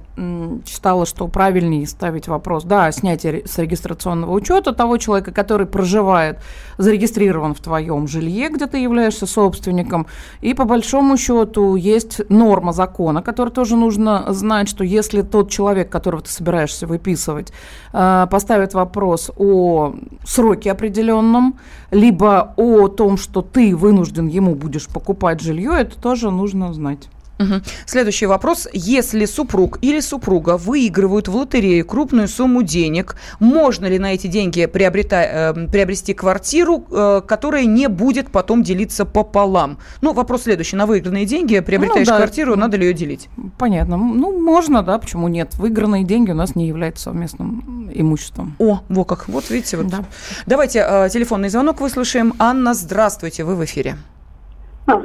считала, 0.66 1.06
что 1.06 1.28
правильнее 1.28 1.86
ставить 1.88 2.28
вопрос, 2.28 2.64
да, 2.64 2.92
снятие 2.92 3.44
с 3.46 3.58
регистрационного 3.58 4.32
учета 4.32 4.74
того 4.74 4.98
человека, 4.98 5.32
который 5.32 5.68
проживает, 5.68 6.40
зарегистрирован 6.78 7.54
в 7.54 7.60
твоем 7.60 8.08
жилье, 8.08 8.50
где 8.50 8.66
ты 8.66 8.78
являешься 8.78 9.26
собственником. 9.26 10.08
И 10.42 10.54
по 10.54 10.66
большому 10.66 11.18
счету 11.18 11.76
есть 11.76 12.22
норма 12.30 12.74
закона, 12.74 13.22
которую 13.22 13.54
тоже 13.54 13.76
нужно 13.76 14.26
знать, 14.34 14.70
что 14.70 14.84
если 14.84 15.22
тот 15.22 15.50
человек, 15.50 15.90
которого 15.90 16.22
ты 16.22 16.32
собираешься 16.32 16.88
выписывать, 16.88 17.52
э, 17.94 18.28
поставит 18.32 18.74
вопрос 18.74 19.32
о 19.38 19.94
сроке 20.26 20.72
определенном, 20.72 21.60
либо 21.92 22.54
о 22.56 22.88
том, 22.88 23.18
что 23.18 23.42
ты 23.42 23.76
вынужден 23.76 24.28
ему 24.32 24.56
будешь 24.56 24.88
покупать 24.88 25.42
жилье, 25.42 25.74
это 25.80 26.00
тоже 26.00 26.32
нужно 26.32 26.74
знать. 26.74 27.10
Угу. 27.42 27.62
Следующий 27.86 28.26
вопрос. 28.26 28.68
Если 28.74 29.26
супруг 29.26 29.80
или 29.82 30.00
супруга 30.00 30.58
выигрывают 30.58 31.28
в 31.28 31.36
лотерею 31.36 31.86
крупную 31.86 32.28
сумму 32.28 32.62
денег, 32.64 33.16
можно 33.40 33.88
ли 33.88 34.00
на 34.00 34.14
эти 34.14 34.28
деньги 34.28 34.66
приобрета, 34.66 35.54
э, 35.56 35.68
приобрести 35.68 36.14
квартиру, 36.14 36.86
э, 36.92 37.22
которая 37.28 37.66
не 37.66 37.88
будет 37.88 38.32
потом 38.32 38.64
делиться 38.64 39.06
пополам? 39.06 39.80
Ну, 40.02 40.14
вопрос 40.14 40.44
следующий. 40.44 40.76
На 40.76 40.86
выигранные 40.86 41.26
деньги 41.26 41.60
приобретаешь 41.60 42.08
ну, 42.08 42.14
да. 42.14 42.18
квартиру, 42.18 42.56
надо 42.56 42.78
ли 42.78 42.88
ее 42.88 42.94
делить? 42.94 43.30
Понятно. 43.58 43.98
Ну, 43.98 44.40
можно, 44.40 44.84
да, 44.84 44.98
почему 45.00 45.28
нет? 45.28 45.56
Выигранные 45.56 46.04
деньги 46.04 46.32
у 46.32 46.36
нас 46.36 46.56
не 46.56 46.68
являются 46.68 47.06
совместным 47.06 47.90
имуществом. 47.94 48.56
О, 48.60 48.82
во 48.90 49.04
как. 49.04 49.28
Вот 49.28 49.50
видите, 49.50 49.78
вот. 49.78 49.88
Да. 49.88 50.04
Давайте 50.46 50.86
э, 50.88 51.10
телефонный 51.10 51.50
звонок 51.50 51.82
выслушаем. 51.82 52.34
Анна, 52.38 52.74
здравствуйте, 52.74 53.44
вы 53.44 53.56
в 53.56 53.66
эфире. 53.66 53.98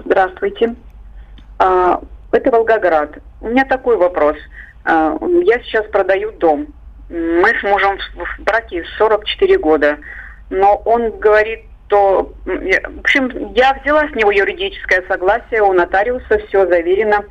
Здравствуйте. 0.05 0.75
А, 1.59 2.01
это 2.33 2.51
Волгоград. 2.51 3.19
У 3.41 3.49
меня 3.49 3.65
такой 3.65 3.97
вопрос. 3.97 4.37
А, 4.85 5.17
я 5.45 5.61
сейчас 5.61 5.87
продаю 5.87 6.33
дом. 6.33 6.69
Мы 7.09 7.49
с 7.49 7.63
мужем 7.63 7.99
в 8.15 8.43
браке 8.43 8.85
44 8.99 9.59
года. 9.59 9.99
Но 10.51 10.77
он 10.85 11.11
говорит, 11.19 11.61
что... 11.87 12.33
В 12.45 13.01
общем, 13.01 13.53
я 13.55 13.75
взяла 13.75 14.09
с 14.09 14.15
него 14.15 14.31
юридическое 14.31 15.05
согласие 15.09 15.63
у 15.63 15.73
нотариуса, 15.73 16.39
все 16.49 16.67
заверено. 16.67 17.25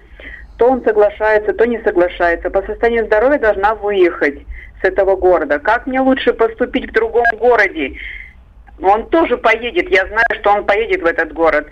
То 0.58 0.70
он 0.70 0.84
соглашается, 0.84 1.54
то 1.54 1.66
не 1.66 1.80
соглашается. 1.82 2.50
По 2.50 2.62
состоянию 2.62 3.06
здоровья 3.06 3.40
должна 3.40 3.76
выехать 3.76 4.40
с 4.82 4.86
этого 4.86 5.18
города. 5.18 5.60
Как 5.60 5.86
мне 5.86 6.00
лучше 6.00 6.32
поступить 6.34 6.90
в 6.90 6.94
другом 6.94 7.26
городе? 7.38 7.98
Он 8.82 9.08
тоже 9.10 9.38
поедет, 9.38 9.90
я 9.90 10.06
знаю, 10.08 10.26
что 10.40 10.52
он 10.52 10.66
поедет 10.66 11.02
в 11.02 11.06
этот 11.06 11.34
город. 11.34 11.68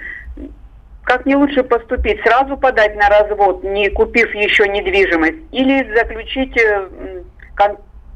Как 1.03 1.25
мне 1.25 1.35
лучше 1.35 1.63
поступить? 1.63 2.21
Сразу 2.21 2.57
подать 2.57 2.95
на 2.95 3.09
развод, 3.09 3.63
не 3.63 3.89
купив 3.89 4.33
еще 4.33 4.67
недвижимость, 4.67 5.37
или 5.51 5.93
заключить 5.95 6.55
э, 6.57 6.87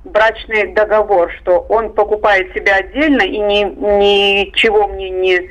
брачный 0.05 0.73
договор, 0.73 1.31
что 1.39 1.59
он 1.69 1.93
покупает 1.93 2.53
себя 2.53 2.77
отдельно 2.77 3.21
и 3.23 3.37
ни, 3.39 3.63
ничего 3.63 4.87
мне 4.87 5.09
не 5.09 5.49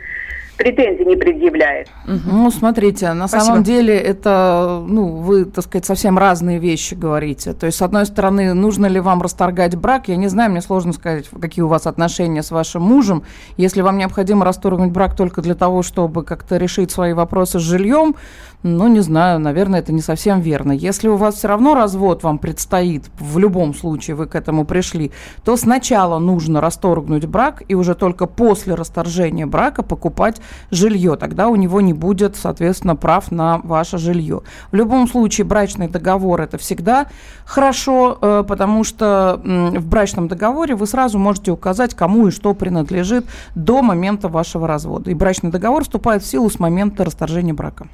претензий 0.57 1.05
не 1.05 1.17
предъявляет. 1.17 1.89
Ну, 2.07 2.51
смотрите, 2.51 3.13
на 3.13 3.29
Спасибо. 3.29 3.47
самом 3.47 3.63
деле 3.63 3.97
это, 3.97 4.83
ну, 4.87 5.17
вы, 5.17 5.45
так 5.45 5.65
сказать, 5.65 5.85
совсем 5.85 6.19
разные 6.19 6.59
вещи 6.59 6.95
говорите. 6.95 7.53
То 7.53 7.67
есть, 7.67 7.79
с 7.79 7.83
одной 7.83 8.07
стороны, 8.07 8.55
нужно 8.55 8.87
ли 8.87 9.01
вам 9.01 9.23
расторгать 9.23 9.77
брак, 9.77 10.09
я 10.09 10.17
не 10.17 10.29
знаю, 10.29 10.51
мне 10.51 10.61
сложно 10.61 10.93
сказать, 10.93 11.29
какие 11.41 11.63
у 11.63 11.69
вас 11.69 11.87
отношения 11.87 12.43
с 12.43 12.51
вашим 12.51 12.83
мужем. 12.83 13.23
Если 13.57 13.83
вам 13.83 13.99
необходимо 13.99 14.45
расторгнуть 14.45 14.91
брак 14.91 15.17
только 15.17 15.43
для 15.43 15.55
того, 15.55 15.83
чтобы 15.83 16.25
как-то 16.25 16.57
решить 16.57 16.91
свои 16.91 17.13
вопросы 17.13 17.59
с 17.59 17.63
жильем, 17.63 18.17
ну, 18.63 18.89
не 18.89 19.01
знаю, 19.01 19.39
наверное, 19.39 19.81
это 19.81 19.93
не 19.93 20.01
совсем 20.01 20.41
верно. 20.41 20.73
Если 20.73 21.09
у 21.09 21.17
вас 21.17 21.37
все 21.37 21.49
равно 21.49 21.75
развод 21.75 22.23
вам 22.23 22.39
предстоит, 22.39 23.05
в 23.19 23.39
любом 23.39 23.75
случае 23.75 24.17
вы 24.17 24.27
к 24.27 24.35
этому 24.35 24.65
пришли, 24.65 25.13
то 25.45 25.57
сначала 25.57 26.19
нужно 26.19 26.61
расторгнуть 26.61 27.27
брак 27.27 27.63
и 27.69 27.75
уже 27.75 27.95
только 27.95 28.27
после 28.27 28.75
расторжения 28.75 29.47
брака 29.47 29.83
покупать 29.83 30.41
жилье. 30.71 31.17
Тогда 31.17 31.49
у 31.49 31.57
него 31.57 31.81
не 31.81 31.93
будет, 31.93 32.37
соответственно, 32.37 32.97
прав 32.97 33.31
на 33.31 33.59
ваше 33.59 33.99
жилье. 33.99 34.43
В 34.73 34.77
любом 34.77 35.09
случае, 35.09 35.45
брачный 35.45 35.89
договор 35.89 36.41
это 36.41 36.59
всегда 36.59 37.07
хорошо, 37.45 38.19
э, 38.21 38.45
потому 38.47 38.85
что 38.85 39.41
в 39.45 39.87
брачном 39.87 40.29
договоре 40.29 40.75
вы 40.75 40.87
сразу 40.87 41.19
можете 41.19 41.51
указать, 41.51 41.95
кому 41.95 42.29
и 42.29 42.31
что 42.31 42.55
принадлежит 42.55 43.27
до 43.55 43.83
момента 43.83 44.29
вашего 44.29 44.67
развода. 44.67 45.11
И 45.11 45.15
брачный 45.15 45.51
договор 45.51 45.85
вступает 45.85 46.23
в 46.23 46.27
силу 46.27 46.51
с 46.51 46.59
момента 46.59 47.05
расторжения 47.05 47.55
брака. 47.55 47.87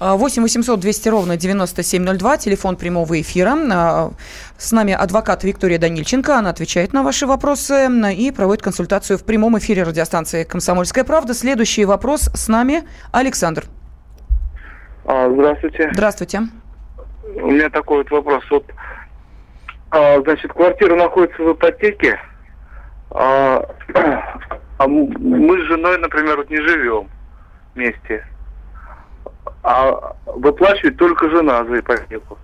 А, 0.00 0.16
8 0.16 0.42
800 0.42 0.80
200 0.80 1.08
ровно 1.08 1.36
9702, 1.36 2.36
телефон 2.38 2.76
прямого 2.76 3.20
эфира. 3.20 3.56
А, 3.72 4.10
С 4.58 4.72
нами 4.72 4.92
адвокат 4.92 5.44
Виктория 5.44 5.78
Данильченко. 5.78 6.36
Она 6.36 6.50
отвечает 6.50 6.92
на 6.92 7.02
ваши 7.02 7.26
вопросы 7.26 7.88
и 8.16 8.30
проводит 8.30 8.62
консультацию 8.62 9.18
в 9.18 9.24
прямом 9.24 9.58
эфире 9.58 9.82
радиостанции 9.82 10.44
«Комсомольская 10.44 11.04
правда». 11.04 11.34
Следующий 11.34 11.84
вопрос 11.84 12.30
с 12.34 12.48
нами 12.48 12.84
Александр. 13.12 13.64
А, 15.04 15.30
здравствуйте. 15.30 15.90
Здравствуйте. 15.92 16.40
У 17.36 17.50
меня 17.50 17.70
такой 17.70 17.98
вот 17.98 18.10
вопрос. 18.10 18.44
Вот, 18.50 18.64
а, 19.90 20.20
значит, 20.20 20.52
квартира 20.52 20.94
находится 20.96 21.42
в 21.42 21.52
ипотеке, 21.52 22.18
а, 23.10 23.64
а 24.78 24.86
мы 24.88 25.58
с 25.58 25.68
женой, 25.68 25.98
например, 25.98 26.36
вот 26.36 26.50
не 26.50 26.60
живем 26.60 27.08
вместе, 27.74 28.26
а 29.62 30.16
выплачивает 30.26 30.96
только 30.96 31.30
жена 31.30 31.64
за 31.64 31.80
ипотеку. 31.80 32.38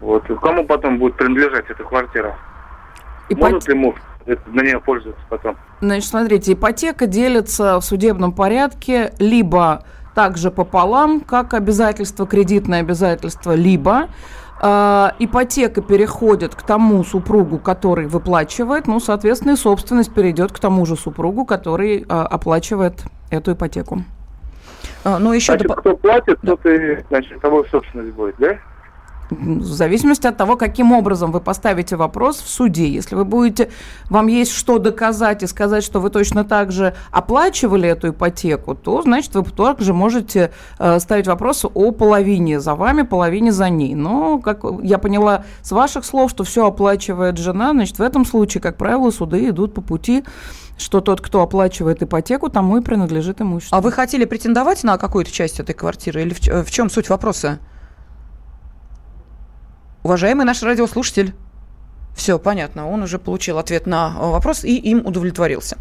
Вот. 0.00 0.28
И 0.30 0.34
Кому 0.34 0.64
потом 0.64 0.98
будет 0.98 1.16
принадлежать 1.16 1.64
эта 1.70 1.82
квартира? 1.82 2.36
Ипот- 3.28 3.52
Может 3.52 3.68
ли 3.68 3.74
муж 3.74 3.94
на 4.46 4.62
нее 4.62 4.80
пользоваться 4.80 5.22
потом? 5.28 5.56
Значит, 5.80 6.08
смотрите, 6.08 6.52
ипотека 6.52 7.06
делится 7.06 7.80
в 7.80 7.84
судебном 7.84 8.32
порядке 8.32 9.12
либо 9.18 9.84
также 10.14 10.50
пополам, 10.50 11.20
как 11.20 11.54
обязательство, 11.54 12.26
кредитное 12.26 12.80
обязательство, 12.80 13.52
либо 13.54 14.08
э, 14.62 15.08
ипотека 15.18 15.82
переходит 15.82 16.54
к 16.54 16.62
тому 16.62 17.04
супругу, 17.04 17.58
который 17.58 18.06
выплачивает, 18.06 18.86
ну, 18.86 18.98
соответственно, 19.00 19.52
и 19.52 19.56
собственность 19.56 20.14
перейдет 20.14 20.52
к 20.52 20.58
тому 20.58 20.86
же 20.86 20.96
супругу, 20.96 21.44
который 21.44 21.98
э, 22.00 22.04
оплачивает 22.04 23.04
эту 23.30 23.52
ипотеку. 23.52 24.04
А, 25.04 25.18
Ну, 25.18 25.32
еще 25.32 25.52
Значит, 25.52 25.70
доп- 25.70 25.76
кто 25.80 25.96
платит, 25.96 26.38
тот 26.44 26.64
и, 26.66 26.98
значит, 27.08 27.40
того 27.40 27.64
собственность 27.70 28.12
будет, 28.14 28.34
да? 28.38 28.58
В 29.30 29.64
зависимости 29.64 30.26
от 30.26 30.36
того, 30.36 30.56
каким 30.56 30.92
образом 30.92 31.32
вы 31.32 31.40
поставите 31.40 31.96
вопрос 31.96 32.36
в 32.36 32.48
суде. 32.48 32.88
Если 32.88 33.16
вы 33.16 33.24
будете, 33.24 33.70
вам 34.08 34.28
есть 34.28 34.52
что 34.52 34.78
доказать 34.78 35.42
и 35.42 35.46
сказать, 35.46 35.82
что 35.82 36.00
вы 36.00 36.10
точно 36.10 36.44
так 36.44 36.70
же 36.70 36.94
оплачивали 37.10 37.88
эту 37.88 38.10
ипотеку, 38.10 38.74
то, 38.74 39.02
значит, 39.02 39.34
вы 39.34 39.42
также 39.42 39.92
можете 39.92 40.52
э, 40.78 41.00
ставить 41.00 41.26
вопрос 41.26 41.64
о 41.64 41.90
половине 41.90 42.60
за 42.60 42.74
вами, 42.74 43.02
половине 43.02 43.50
за 43.50 43.68
ней. 43.68 43.94
Но, 43.94 44.38
как 44.38 44.64
я 44.82 44.98
поняла 44.98 45.44
с 45.62 45.72
ваших 45.72 46.04
слов, 46.04 46.30
что 46.30 46.44
все 46.44 46.66
оплачивает 46.66 47.36
жена, 47.38 47.70
значит, 47.72 47.98
в 47.98 48.02
этом 48.02 48.24
случае, 48.24 48.60
как 48.60 48.76
правило, 48.76 49.10
суды 49.10 49.48
идут 49.48 49.74
по 49.74 49.80
пути, 49.80 50.22
что 50.78 51.00
тот, 51.00 51.20
кто 51.20 51.42
оплачивает 51.42 52.02
ипотеку, 52.02 52.48
тому 52.48 52.76
и 52.76 52.80
принадлежит 52.80 53.40
имущество. 53.40 53.78
А 53.78 53.80
вы 53.80 53.90
хотели 53.90 54.24
претендовать 54.24 54.84
на 54.84 54.98
какую-то 54.98 55.32
часть 55.32 55.58
этой 55.58 55.74
квартиры? 55.74 56.22
Или 56.22 56.34
в, 56.34 56.40
ч- 56.40 56.62
в 56.62 56.70
чем 56.70 56.90
суть 56.90 57.08
вопроса? 57.08 57.58
Уважаемый 60.06 60.46
наш 60.46 60.62
радиослушатель. 60.62 61.34
Все, 62.14 62.38
понятно. 62.38 62.88
Он 62.88 63.02
уже 63.02 63.18
получил 63.18 63.58
ответ 63.58 63.86
на 63.86 64.14
э, 64.16 64.30
вопрос 64.30 64.62
и 64.62 64.76
им 64.76 65.04
удовлетворился. 65.04 65.78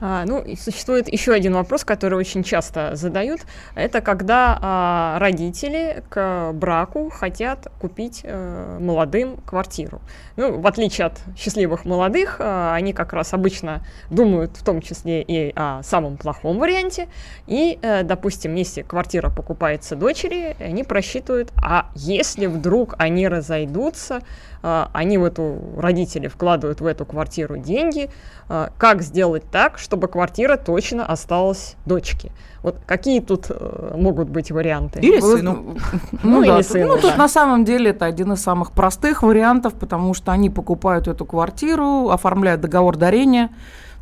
А, 0.00 0.24
ну, 0.24 0.40
и 0.40 0.54
существует 0.56 1.12
еще 1.12 1.32
один 1.32 1.54
вопрос, 1.54 1.84
который 1.84 2.18
очень 2.18 2.44
часто 2.44 2.94
задают. 2.94 3.40
Это 3.74 4.00
когда 4.00 4.58
а, 4.60 5.18
родители 5.18 6.04
к 6.08 6.52
браку 6.52 7.10
хотят 7.10 7.68
купить 7.80 8.20
э, 8.22 8.78
молодым 8.80 9.38
квартиру. 9.38 10.00
Ну, 10.36 10.60
в 10.60 10.66
отличие 10.66 11.08
от 11.08 11.18
счастливых 11.36 11.84
молодых, 11.84 12.36
а, 12.38 12.74
они 12.74 12.92
как 12.92 13.12
раз 13.12 13.34
обычно 13.34 13.84
думают 14.10 14.56
в 14.56 14.64
том 14.64 14.80
числе 14.80 15.22
и 15.22 15.52
о 15.56 15.82
самом 15.82 16.16
плохом 16.16 16.58
варианте. 16.58 17.08
И, 17.46 17.78
э, 17.82 18.04
допустим, 18.04 18.54
если 18.54 18.82
квартира 18.82 19.30
покупается 19.30 19.96
дочери, 19.96 20.56
они 20.60 20.84
просчитывают, 20.84 21.52
а 21.56 21.90
если 21.94 22.46
вдруг 22.46 22.94
они 22.98 23.26
разойдутся, 23.26 24.20
а, 24.57 24.57
они 24.92 25.18
в 25.18 25.24
эту, 25.24 25.58
родители 25.76 26.28
вкладывают 26.28 26.80
в 26.80 26.86
эту 26.86 27.04
квартиру 27.06 27.56
деньги, 27.56 28.10
а, 28.48 28.70
как 28.78 29.02
сделать 29.02 29.44
так, 29.50 29.78
чтобы 29.78 30.08
квартира 30.08 30.56
точно 30.56 31.04
осталась 31.04 31.76
дочке? 31.86 32.32
Вот 32.62 32.76
какие 32.86 33.20
тут 33.20 33.46
э, 33.50 33.94
могут 33.96 34.28
быть 34.28 34.50
варианты? 34.50 35.00
Или 35.00 35.20
сыну. 35.20 35.76
Ну, 36.22 36.40
Ну, 36.40 36.44
да, 36.44 36.56
или 36.56 36.62
сыну, 36.62 36.96
ну, 36.96 37.00
тут 37.00 37.16
на 37.16 37.28
самом 37.28 37.64
деле 37.64 37.90
это 37.90 38.04
один 38.04 38.32
из 38.32 38.42
самых 38.42 38.72
простых 38.72 39.22
вариантов, 39.22 39.74
потому 39.74 40.12
что 40.14 40.32
они 40.32 40.50
покупают 40.50 41.06
эту 41.06 41.24
квартиру, 41.24 42.10
оформляют 42.10 42.60
договор 42.60 42.96
дарения 42.96 43.50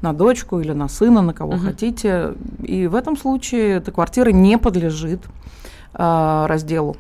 на 0.00 0.12
дочку 0.12 0.60
или 0.60 0.72
на 0.72 0.88
сына, 0.88 1.22
на 1.22 1.34
кого 1.34 1.56
хотите. 1.58 2.34
И 2.62 2.86
в 2.86 2.94
этом 2.94 3.16
случае 3.16 3.76
эта 3.76 3.92
квартира 3.92 4.30
не 4.30 4.58
подлежит 4.58 5.20
а, 5.94 6.46
разделу. 6.46 6.96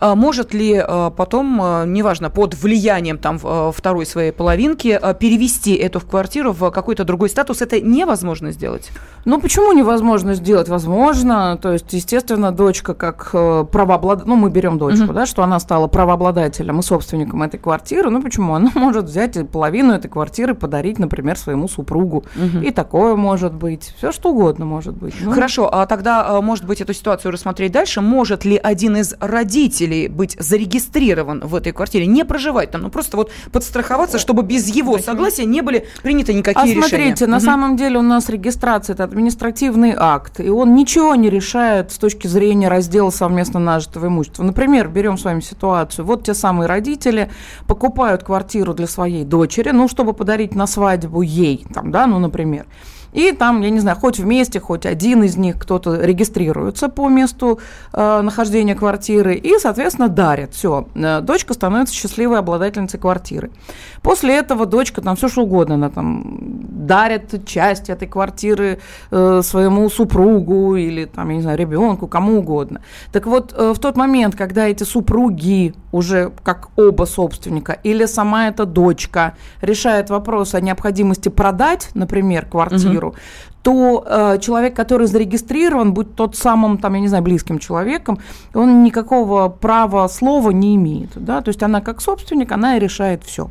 А 0.00 0.14
Может 0.14 0.54
ли 0.54 0.74
э, 0.86 1.10
потом, 1.16 1.60
э, 1.62 1.84
неважно, 1.86 2.30
под 2.30 2.54
влиянием 2.54 3.18
там 3.18 3.38
второй 3.38 4.06
своей 4.06 4.32
половинки 4.32 4.98
перевести 5.20 5.74
эту 5.74 6.00
в 6.00 6.06
квартиру 6.06 6.52
в 6.52 6.70
какой-то 6.70 7.04
другой 7.04 7.28
статус? 7.28 7.62
Это 7.62 7.80
невозможно 7.80 8.52
сделать. 8.52 8.90
Ну, 9.24 9.40
почему 9.40 9.72
невозможно 9.72 10.34
сделать? 10.34 10.68
Возможно. 10.68 11.58
То 11.60 11.72
есть, 11.72 11.92
естественно, 11.92 12.52
дочка 12.52 12.94
как 12.94 13.30
э, 13.32 13.64
правообладатель, 13.70 14.28
ну, 14.28 14.36
мы 14.36 14.50
берем 14.50 14.78
дочку, 14.78 15.04
Мгм. 15.04 15.14
да, 15.14 15.26
что 15.26 15.42
она 15.42 15.60
стала 15.60 15.86
правообладателем 15.88 16.80
и 16.80 16.82
собственником 16.82 17.42
этой 17.42 17.58
квартиры. 17.58 18.10
Ну, 18.10 18.22
почему? 18.22 18.54
Она 18.54 18.70
может 18.74 19.04
взять 19.04 19.36
половину 19.50 19.92
этой 19.92 20.08
квартиры 20.08 20.54
подарить, 20.54 20.98
например, 20.98 21.36
своему 21.36 21.68
супругу. 21.68 22.24
И 22.62 22.70
такое 22.70 23.16
может 23.16 23.52
быть. 23.52 23.94
Все 23.98 24.12
что 24.12 24.30
угодно 24.30 24.64
может 24.64 24.94
быть. 24.94 25.14
Ну, 25.20 25.32
Хорошо, 25.32 25.68
а 25.72 25.86
тогда, 25.86 26.40
может 26.40 26.64
быть, 26.64 26.80
эту 26.80 26.94
ситуацию 26.94 27.32
рассмотреть 27.32 27.72
дальше. 27.72 28.00
Может 28.00 28.44
ли 28.44 28.56
один 28.62 28.96
из 28.96 29.14
родителей 29.20 29.65
быть 30.08 30.36
зарегистрирован 30.38 31.40
в 31.40 31.54
этой 31.54 31.72
квартире, 31.72 32.06
не 32.06 32.24
проживать 32.24 32.70
там, 32.70 32.82
ну 32.82 32.90
просто 32.90 33.16
вот 33.16 33.30
подстраховаться, 33.52 34.18
чтобы 34.18 34.42
без 34.42 34.68
его 34.68 34.98
согласия 34.98 35.44
не 35.44 35.60
были 35.60 35.86
приняты 36.02 36.32
А 36.32 36.34
никакие 36.34 36.74
решения? 36.74 36.88
смотрите, 36.88 37.26
на 37.26 37.36
Мгм. 37.36 37.44
самом 37.44 37.76
деле 37.76 37.98
у 37.98 38.02
нас 38.02 38.28
регистрация 38.28 38.94
это 38.94 39.04
административный 39.04 39.94
акт, 39.96 40.40
и 40.40 40.48
он 40.48 40.74
ничего 40.74 41.14
не 41.14 41.30
решает 41.30 41.92
с 41.92 41.98
точки 41.98 42.26
зрения 42.26 42.68
раздела 42.68 43.10
совместно 43.10 43.60
нажитого 43.60 44.06
имущества. 44.06 44.42
Например, 44.44 44.88
берем 44.88 45.18
с 45.18 45.24
вами 45.24 45.40
ситуацию. 45.40 46.04
Вот 46.04 46.24
те 46.24 46.34
самые 46.34 46.68
родители 46.68 47.30
покупают 47.66 48.22
квартиру 48.22 48.74
для 48.74 48.86
своей 48.86 49.24
дочери, 49.24 49.70
ну, 49.70 49.88
чтобы 49.88 50.12
подарить 50.12 50.54
на 50.54 50.66
свадьбу 50.66 51.22
ей, 51.22 51.66
там, 51.72 51.90
да, 51.90 52.06
ну, 52.06 52.18
например. 52.18 52.66
И 53.16 53.32
там, 53.32 53.62
я 53.62 53.70
не 53.70 53.80
знаю, 53.80 53.96
хоть 53.96 54.18
вместе, 54.18 54.60
хоть 54.60 54.84
один 54.84 55.22
из 55.22 55.36
них 55.38 55.58
кто-то 55.58 56.04
регистрируется 56.04 56.90
по 56.90 57.08
месту 57.08 57.58
э, 57.94 58.20
нахождения 58.20 58.74
квартиры 58.74 59.34
и, 59.36 59.58
соответственно, 59.58 60.08
дарит. 60.08 60.52
Все, 60.52 60.86
дочка 61.22 61.54
становится 61.54 61.94
счастливой 61.94 62.38
обладательницей 62.38 63.00
квартиры. 63.00 63.50
После 64.02 64.36
этого 64.36 64.66
дочка 64.66 65.00
там 65.00 65.16
все 65.16 65.28
что 65.28 65.42
угодно, 65.42 65.76
она 65.76 65.88
там 65.88 66.55
дарит 66.86 67.46
часть 67.46 67.90
этой 67.90 68.08
квартиры 68.08 68.78
э, 69.10 69.40
своему 69.42 69.88
супругу 69.90 70.76
или 70.76 71.04
там, 71.04 71.30
я 71.30 71.36
не 71.36 71.42
знаю, 71.42 71.58
ребенку, 71.58 72.06
кому 72.06 72.38
угодно. 72.38 72.80
Так 73.12 73.26
вот, 73.26 73.54
э, 73.56 73.72
в 73.74 73.78
тот 73.78 73.96
момент, 73.96 74.36
когда 74.36 74.66
эти 74.66 74.84
супруги 74.84 75.74
уже 75.92 76.32
как 76.42 76.68
оба 76.76 77.04
собственника 77.04 77.78
или 77.84 78.06
сама 78.06 78.48
эта 78.48 78.66
дочка 78.66 79.34
решает 79.62 80.10
вопрос 80.10 80.54
о 80.54 80.60
необходимости 80.60 81.28
продать, 81.28 81.90
например, 81.94 82.46
квартиру, 82.46 83.14
то 83.66 84.04
э, 84.06 84.38
человек, 84.40 84.76
который 84.76 85.08
зарегистрирован, 85.08 85.92
будь 85.92 86.14
тот 86.14 86.36
самым, 86.36 86.78
там, 86.78 86.94
я 86.94 87.00
не 87.00 87.08
знаю, 87.08 87.24
близким 87.24 87.58
человеком, 87.58 88.20
он 88.54 88.84
никакого 88.84 89.48
права 89.48 90.06
слова 90.08 90.50
не 90.52 90.76
имеет. 90.76 91.10
Да? 91.16 91.40
То 91.40 91.48
есть 91.48 91.64
она 91.64 91.80
как 91.80 92.00
собственник, 92.00 92.52
она 92.52 92.76
и 92.76 92.78
решает 92.78 93.24
все. 93.24 93.50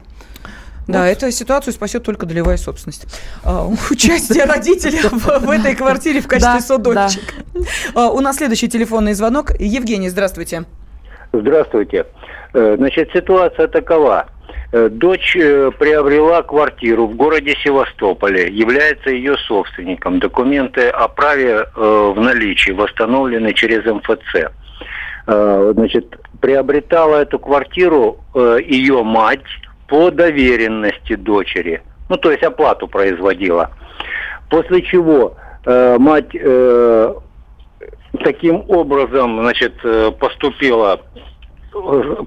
Да, 0.88 1.02
вот. 1.02 1.06
эта 1.08 1.32
ситуацию 1.32 1.74
спасет 1.74 2.04
только 2.04 2.26
долевая 2.26 2.58
собственность. 2.58 3.08
А, 3.44 3.68
участие 3.92 4.46
родителей 4.46 5.00
в 5.02 5.50
этой 5.50 5.76
квартире 5.76 6.22
в 6.22 6.28
качестве 6.28 6.62
содочек. 6.62 7.34
А, 7.96 8.10
у 8.10 8.20
нас 8.20 8.38
следующий 8.38 8.68
телефонный 8.68 9.14
звонок. 9.14 9.52
Евгений, 9.60 10.10
здравствуйте. 10.10 10.66
Здравствуйте. 11.34 12.06
Э, 12.54 12.76
значит, 12.78 13.10
ситуация 13.14 13.68
такова. 13.68 14.28
Э, 14.72 14.90
дочь 14.90 15.36
э, 15.36 15.72
приобрела 15.78 16.42
квартиру 16.42 17.08
в 17.08 17.16
городе 17.16 17.56
Севастополе, 17.64 18.48
является 18.50 19.10
ее 19.10 19.36
собственником. 19.38 20.20
Документы 20.20 20.88
о 20.88 21.08
праве 21.08 21.66
в 21.76 22.16
наличии 22.16 22.72
восстановлены 22.72 23.54
через 23.54 23.84
МФЦ. 23.86 24.52
Значит, 25.28 26.18
приобретала 26.40 27.18
эту 27.24 27.40
квартиру 27.40 28.20
ее 28.36 29.02
мать 29.02 29.42
по 29.88 30.12
доверенности 30.12 31.16
дочери. 31.16 31.82
Ну, 32.10 32.18
то 32.18 32.32
есть 32.32 32.44
оплату 32.44 32.88
производила. 32.88 33.72
После 34.50 34.82
чего 34.84 35.36
мать 35.66 36.32
таким 38.24 38.64
образом, 38.70 39.42
значит, 39.42 39.74
поступила 40.20 41.02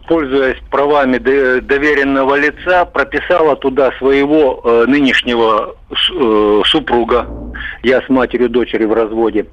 пользуясь 0.07 0.59
правами 0.71 1.19
доверенного 1.19 2.35
лица, 2.35 2.85
прописала 2.85 3.57
туда 3.57 3.93
своего 3.93 4.61
э, 4.63 4.85
нынешнего 4.87 5.75
э, 5.91 6.63
супруга. 6.67 7.27
Я 7.83 8.03
с 8.03 8.09
матерью 8.09 8.51
дочери 8.51 8.85
в 8.85 8.93
разводе. 8.93 9.47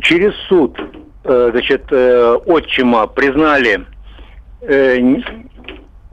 Через 0.00 0.34
суд, 0.48 0.76
э, 1.24 1.48
значит, 1.52 1.84
э, 1.90 2.38
отчима 2.46 3.06
признали 3.06 3.86
э, 4.62 4.98
э 4.98 5.22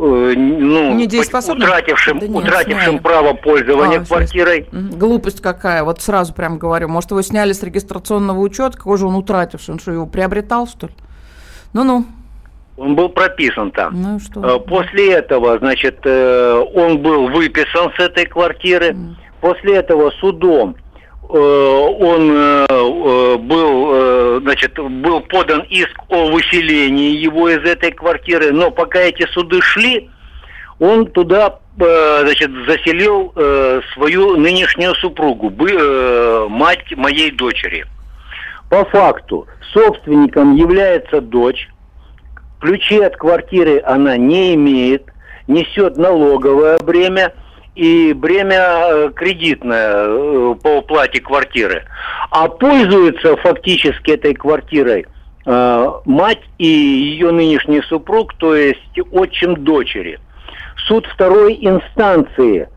ну, 0.01 0.95
утратившим, 0.97 2.19
да 2.19 2.27
нет, 2.27 2.43
утратившим 2.43 2.99
право 2.99 3.33
пользования 3.33 3.99
а, 3.99 4.05
квартирой. 4.05 4.67
Угу. 4.71 4.97
Глупость 4.97 5.41
какая, 5.41 5.83
вот 5.83 6.01
сразу 6.01 6.33
прям 6.33 6.57
говорю. 6.57 6.87
Может, 6.87 7.11
его 7.11 7.21
сняли 7.21 7.53
с 7.53 7.61
регистрационного 7.61 8.39
учета, 8.39 8.77
какой 8.77 8.97
же 8.97 9.05
он 9.05 9.15
утративший? 9.15 9.73
Он 9.73 9.79
что, 9.79 9.91
его 9.91 10.07
приобретал, 10.07 10.67
что 10.67 10.87
ли? 10.87 10.93
Ну-ну. 11.73 12.05
Он 12.77 12.95
был 12.95 13.09
прописан 13.09 13.71
там. 13.71 14.01
Ну, 14.01 14.19
что? 14.19 14.57
Э, 14.57 14.59
после 14.59 15.13
этого, 15.13 15.59
значит, 15.59 15.99
э, 16.03 16.65
он 16.73 16.97
был 16.97 17.27
выписан 17.27 17.91
с 17.95 17.99
этой 17.99 18.25
квартиры. 18.25 18.91
Mm. 18.93 19.15
После 19.39 19.75
этого 19.75 20.09
судом 20.19 20.75
э, 20.75 20.90
он 21.31 22.65
был, 23.47 24.39
значит, 24.41 24.77
был 24.77 25.21
подан 25.21 25.61
иск 25.69 25.97
о 26.09 26.29
выселении 26.31 27.15
его 27.15 27.49
из 27.49 27.63
этой 27.63 27.91
квартиры, 27.91 28.51
но 28.51 28.71
пока 28.71 28.99
эти 28.99 29.25
суды 29.27 29.61
шли, 29.61 30.09
он 30.79 31.05
туда, 31.07 31.59
значит, 31.77 32.51
заселил 32.67 33.33
свою 33.93 34.35
нынешнюю 34.37 34.93
супругу, 34.95 35.49
мать 36.49 36.85
моей 36.95 37.31
дочери. 37.31 37.85
По 38.69 38.83
факту 38.85 39.47
собственником 39.73 40.55
является 40.55 41.21
дочь, 41.21 41.67
Ключи 42.61 42.99
от 42.99 43.17
квартиры 43.17 43.81
она 43.83 44.17
не 44.17 44.53
имеет, 44.53 45.05
несет 45.47 45.97
налоговое 45.97 46.77
бремя 46.77 47.33
и 47.75 48.13
бремя 48.13 48.83
э, 48.85 49.11
кредитное 49.15 50.05
э, 50.07 50.55
по 50.61 50.77
уплате 50.77 51.21
квартиры. 51.21 51.85
А 52.29 52.47
пользуется 52.47 53.37
фактически 53.37 54.11
этой 54.11 54.33
квартирой 54.33 55.05
э, 55.45 55.91
мать 56.05 56.41
и 56.57 56.67
ее 56.67 57.31
нынешний 57.31 57.81
супруг, 57.83 58.33
то 58.35 58.55
есть 58.55 58.99
отчим 59.11 59.55
дочери. 59.63 60.19
Суд 60.87 61.05
второй 61.07 61.57
инстанции 61.61 62.67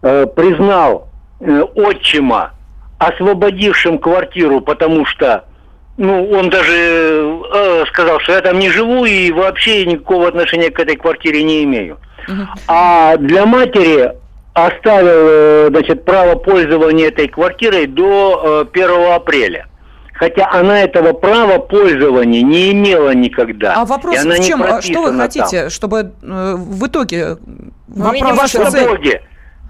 признал 0.00 1.08
отчима 1.40 2.52
освободившим 2.98 3.98
квартиру, 3.98 4.60
потому 4.60 5.04
что 5.06 5.44
ну, 5.96 6.30
он 6.30 6.50
даже 6.50 6.72
э, 6.74 7.84
сказал, 7.88 8.18
что 8.20 8.32
я 8.32 8.40
там 8.40 8.58
не 8.58 8.70
живу 8.70 9.04
и 9.04 9.30
вообще 9.30 9.84
никакого 9.86 10.28
отношения 10.28 10.70
к 10.70 10.80
этой 10.80 10.96
квартире 10.96 11.42
не 11.42 11.64
имею. 11.64 11.98
А 12.68 13.16
для 13.16 13.46
матери 13.46 14.12
оставил, 14.54 15.08
э, 15.08 15.68
значит, 15.70 16.04
право 16.04 16.36
пользования 16.36 17.08
этой 17.08 17.28
квартирой 17.28 17.86
до 17.86 18.64
э, 18.64 18.78
1 18.78 19.12
апреля. 19.12 19.66
Хотя 20.14 20.48
она 20.52 20.82
этого 20.82 21.14
права 21.14 21.58
пользования 21.58 22.42
не 22.42 22.72
имела 22.72 23.14
никогда. 23.14 23.74
А 23.74 23.84
вопрос 23.84 24.16
в 24.22 24.46
чем? 24.46 24.62
А 24.62 24.80
что 24.80 25.02
вы 25.02 25.16
хотите, 25.16 25.62
там. 25.62 25.70
чтобы 25.70 26.12
э, 26.22 26.54
в 26.56 26.86
итоге... 26.86 27.38
Вопрос 27.88 28.54
в 28.54 28.74
итоге 28.74 29.22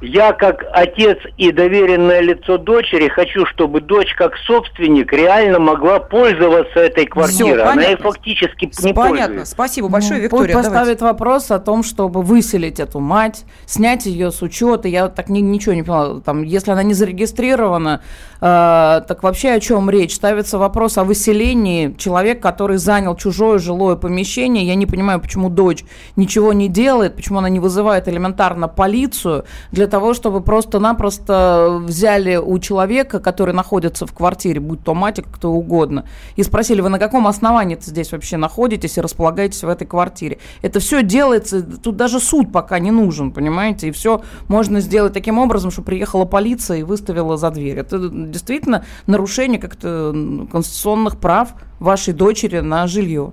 я 0.02 0.32
как 0.32 0.64
отец 0.72 1.18
и 1.38 1.52
доверенное 1.52 2.20
лицо 2.20 2.58
дочери 2.58 3.08
хочу, 3.08 3.46
чтобы 3.46 3.80
дочь 3.80 4.12
как 4.16 4.36
собственник 4.36 5.12
реально 5.12 5.60
могла 5.60 6.00
пользоваться 6.00 6.80
этой 6.80 7.06
квартирой. 7.06 7.52
Все, 7.54 7.62
Она 7.62 7.82
ей 7.82 7.96
фактически 7.96 8.64
не 8.64 8.92
Понятно. 8.92 9.26
пользуется. 9.26 9.52
Спасибо 9.52 9.88
большое, 9.88 10.18
ну, 10.18 10.24
Виктория. 10.24 10.54
Пусть 10.54 10.66
поставит 10.68 10.98
давайте. 10.98 11.04
вопрос 11.04 11.50
о 11.52 11.60
том, 11.60 11.84
чтобы 11.84 12.22
выселить 12.22 12.80
эту 12.80 12.98
мать, 12.98 13.44
снять 13.64 14.06
ее 14.06 14.32
с 14.32 14.42
учета. 14.42 14.88
Я 14.88 15.08
так 15.08 15.28
ни, 15.28 15.38
ничего 15.38 15.74
не 15.74 15.84
поняла. 15.84 16.20
Там, 16.20 16.42
если 16.42 16.72
она 16.72 16.82
не 16.82 16.94
зарегистрирована, 16.94 18.02
э, 18.40 19.02
так 19.06 19.22
вообще 19.22 19.50
о 19.50 19.60
чем 19.60 19.88
речь? 19.88 20.16
Ставится 20.16 20.58
вопрос 20.58 20.98
о 20.98 21.04
выселении 21.04 21.94
человека, 21.96 22.40
который 22.40 22.78
занял 22.78 23.14
чужое 23.14 23.58
жилое 23.58 23.94
помещение. 23.94 24.66
Я 24.66 24.74
не 24.74 24.86
понимаю, 24.86 25.20
почему 25.20 25.48
дочь 25.48 25.84
ничего 26.16 26.52
не 26.52 26.68
делает, 26.68 27.14
почему 27.14 27.38
она 27.38 27.48
не 27.48 27.60
вызывает 27.60 28.08
элементарно 28.08 28.66
полицию 28.66 29.44
для 29.70 29.86
того, 29.92 30.14
чтобы 30.14 30.40
просто-напросто 30.40 31.82
взяли 31.84 32.36
у 32.36 32.58
человека, 32.58 33.20
который 33.20 33.52
находится 33.52 34.06
в 34.06 34.14
квартире, 34.14 34.58
будь 34.58 34.82
то 34.82 34.94
мать, 34.94 35.20
кто 35.30 35.52
угодно, 35.52 36.06
и 36.34 36.42
спросили, 36.42 36.80
вы 36.80 36.88
на 36.88 36.98
каком 36.98 37.26
основании 37.26 37.76
здесь 37.78 38.10
вообще 38.10 38.38
находитесь 38.38 38.96
и 38.96 39.02
располагаетесь 39.02 39.62
в 39.62 39.68
этой 39.68 39.86
квартире. 39.86 40.38
Это 40.62 40.80
все 40.80 41.02
делается, 41.02 41.62
тут 41.62 41.96
даже 41.96 42.20
суд 42.20 42.50
пока 42.50 42.78
не 42.78 42.90
нужен, 42.90 43.32
понимаете, 43.32 43.88
и 43.88 43.90
все 43.90 44.22
можно 44.48 44.80
сделать 44.80 45.12
таким 45.12 45.38
образом, 45.38 45.70
что 45.70 45.82
приехала 45.82 46.24
полиция 46.24 46.78
и 46.78 46.82
выставила 46.84 47.36
за 47.36 47.50
дверь. 47.50 47.78
Это 47.78 48.08
действительно 48.08 48.86
нарушение 49.06 49.60
как-то 49.60 50.14
конституционных 50.50 51.18
прав 51.18 51.50
вашей 51.80 52.14
дочери 52.14 52.60
на 52.60 52.86
жилье. 52.86 53.32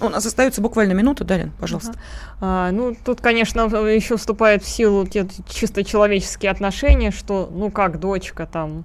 Ну, 0.00 0.06
у 0.06 0.08
нас 0.10 0.26
остается 0.26 0.60
буквально 0.60 0.92
минута, 0.92 1.24
Дарин, 1.24 1.52
пожалуйста. 1.58 1.92
Ага. 1.92 2.00
А, 2.40 2.70
ну, 2.70 2.96
тут, 3.04 3.20
конечно, 3.20 3.62
еще 3.62 4.16
вступает 4.16 4.62
в 4.62 4.68
силу 4.68 5.06
те 5.06 5.26
чисто 5.48 5.84
человеческие 5.84 6.50
отношения, 6.50 7.10
что, 7.10 7.50
ну, 7.52 7.70
как 7.70 7.98
дочка 7.98 8.46
там 8.46 8.84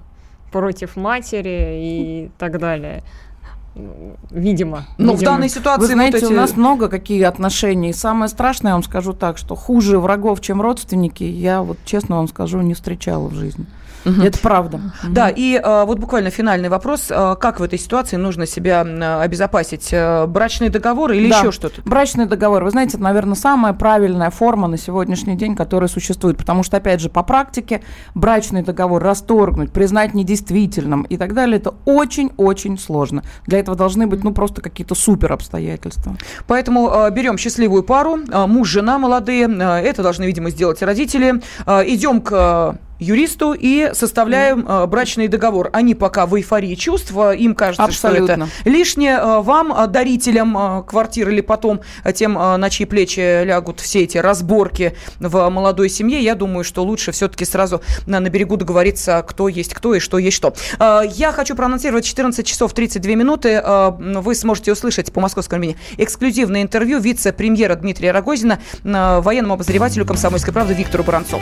против 0.51 0.95
матери 0.95 1.79
и 1.81 2.31
так 2.37 2.59
далее. 2.59 3.03
Видимо. 4.31 4.85
Ну, 4.97 5.13
в 5.13 5.21
данной 5.21 5.47
ситуации... 5.47 5.81
Вы 5.81 5.87
знаете, 5.93 6.17
вот 6.17 6.25
эти... 6.25 6.33
у 6.33 6.35
нас 6.35 6.57
много 6.57 6.89
какие 6.89 7.23
отношений. 7.23 7.93
Самое 7.93 8.27
страшное, 8.27 8.71
я 8.71 8.75
вам 8.75 8.83
скажу 8.83 9.13
так, 9.13 9.37
что 9.37 9.55
хуже 9.55 9.97
врагов, 9.97 10.41
чем 10.41 10.61
родственники, 10.61 11.23
я 11.23 11.61
вот 11.61 11.77
честно 11.85 12.17
вам 12.17 12.27
скажу, 12.27 12.59
не 12.59 12.73
встречала 12.73 13.27
в 13.29 13.33
жизни. 13.33 13.65
Угу. 14.05 14.21
Это 14.21 14.39
правда. 14.39 14.79
Да, 15.07 15.29
и 15.29 15.59
а, 15.61 15.85
вот 15.85 15.99
буквально 15.99 16.29
финальный 16.29 16.69
вопрос. 16.69 17.07
А, 17.09 17.35
как 17.35 17.59
в 17.59 17.63
этой 17.63 17.77
ситуации 17.77 18.15
нужно 18.15 18.45
себя 18.45 18.85
а, 18.85 19.21
обезопасить? 19.21 19.89
А, 19.93 20.27
брачный 20.27 20.69
договор 20.69 21.11
или 21.11 21.29
да. 21.29 21.39
еще 21.39 21.51
что-то? 21.51 21.81
Брачный 21.85 22.25
договор. 22.25 22.63
Вы 22.63 22.71
знаете, 22.71 22.95
это, 22.95 23.03
наверное, 23.03 23.35
самая 23.35 23.73
правильная 23.73 24.29
форма 24.29 24.67
на 24.67 24.77
сегодняшний 24.77 25.35
день, 25.35 25.55
которая 25.55 25.87
существует. 25.87 26.37
Потому 26.37 26.63
что, 26.63 26.77
опять 26.77 27.01
же, 27.01 27.09
по 27.09 27.23
практике 27.23 27.81
брачный 28.15 28.63
договор 28.63 29.03
расторгнуть, 29.03 29.71
признать 29.71 30.13
недействительным 30.13 31.03
и 31.03 31.17
так 31.17 31.33
далее, 31.33 31.57
это 31.57 31.73
очень-очень 31.85 32.77
сложно. 32.79 33.23
Для 33.45 33.59
этого 33.59 33.77
должны 33.77 34.07
быть, 34.07 34.23
ну, 34.23 34.33
просто 34.33 34.61
какие-то 34.61 34.95
супер 34.95 35.31
обстоятельства. 35.33 36.15
Поэтому 36.47 36.89
э, 36.89 37.11
берем 37.11 37.37
счастливую 37.37 37.83
пару, 37.83 38.17
э, 38.17 38.45
муж, 38.47 38.69
жена 38.69 38.97
молодые. 38.97 39.47
Э, 39.47 39.79
это 39.79 40.03
должны, 40.03 40.25
видимо, 40.25 40.49
сделать 40.49 40.81
родители. 40.81 41.41
Э, 41.65 41.83
идем 41.85 42.21
к 42.21 42.77
юристу 43.01 43.53
и 43.53 43.91
составляем 43.93 44.65
э, 44.67 44.85
брачный 44.85 45.27
договор. 45.27 45.69
Они 45.73 45.95
пока 45.95 46.25
в 46.25 46.35
эйфории 46.35 46.75
чувств, 46.75 47.11
им 47.11 47.55
кажется, 47.55 47.83
Абсолютно. 47.83 48.47
что 48.47 48.61
это 48.61 48.69
лишнее. 48.69 49.17
Э, 49.17 49.41
вам, 49.41 49.73
э, 49.73 49.87
дарителям 49.87 50.57
э, 50.57 50.83
квартир 50.83 51.29
или 51.29 51.41
потом 51.41 51.81
тем, 52.13 52.33
на 52.33 52.69
чьи 52.69 52.85
плечи 52.85 53.43
лягут 53.43 53.79
все 53.79 54.03
эти 54.03 54.17
разборки 54.17 54.95
в 55.19 55.49
молодой 55.49 55.89
семье, 55.89 56.21
я 56.21 56.35
думаю, 56.35 56.63
что 56.63 56.83
лучше 56.83 57.11
все-таки 57.11 57.43
сразу 57.43 57.81
на, 58.05 58.19
на 58.19 58.29
берегу 58.29 58.55
договориться, 58.55 59.23
кто 59.27 59.47
есть 59.47 59.73
кто 59.73 59.95
и 59.95 59.99
что 59.99 60.17
есть 60.19 60.37
что. 60.37 60.53
Я 60.79 61.31
хочу 61.31 61.55
проанонсировать 61.55 62.05
14 62.05 62.45
часов 62.45 62.73
32 62.73 63.15
минуты. 63.15 63.61
Вы 63.99 64.35
сможете 64.35 64.71
услышать 64.71 65.11
по 65.11 65.19
московскому 65.19 65.59
времени 65.59 65.77
эксклюзивное 65.97 66.61
интервью 66.61 66.99
вице-премьера 66.99 67.75
Дмитрия 67.75 68.11
Рогозина 68.11 68.59
военному 68.83 69.55
обозревателю 69.55 70.05
«Комсомольской 70.05 70.53
правды» 70.53 70.73
Виктору 70.73 71.03
Баранцову. 71.03 71.41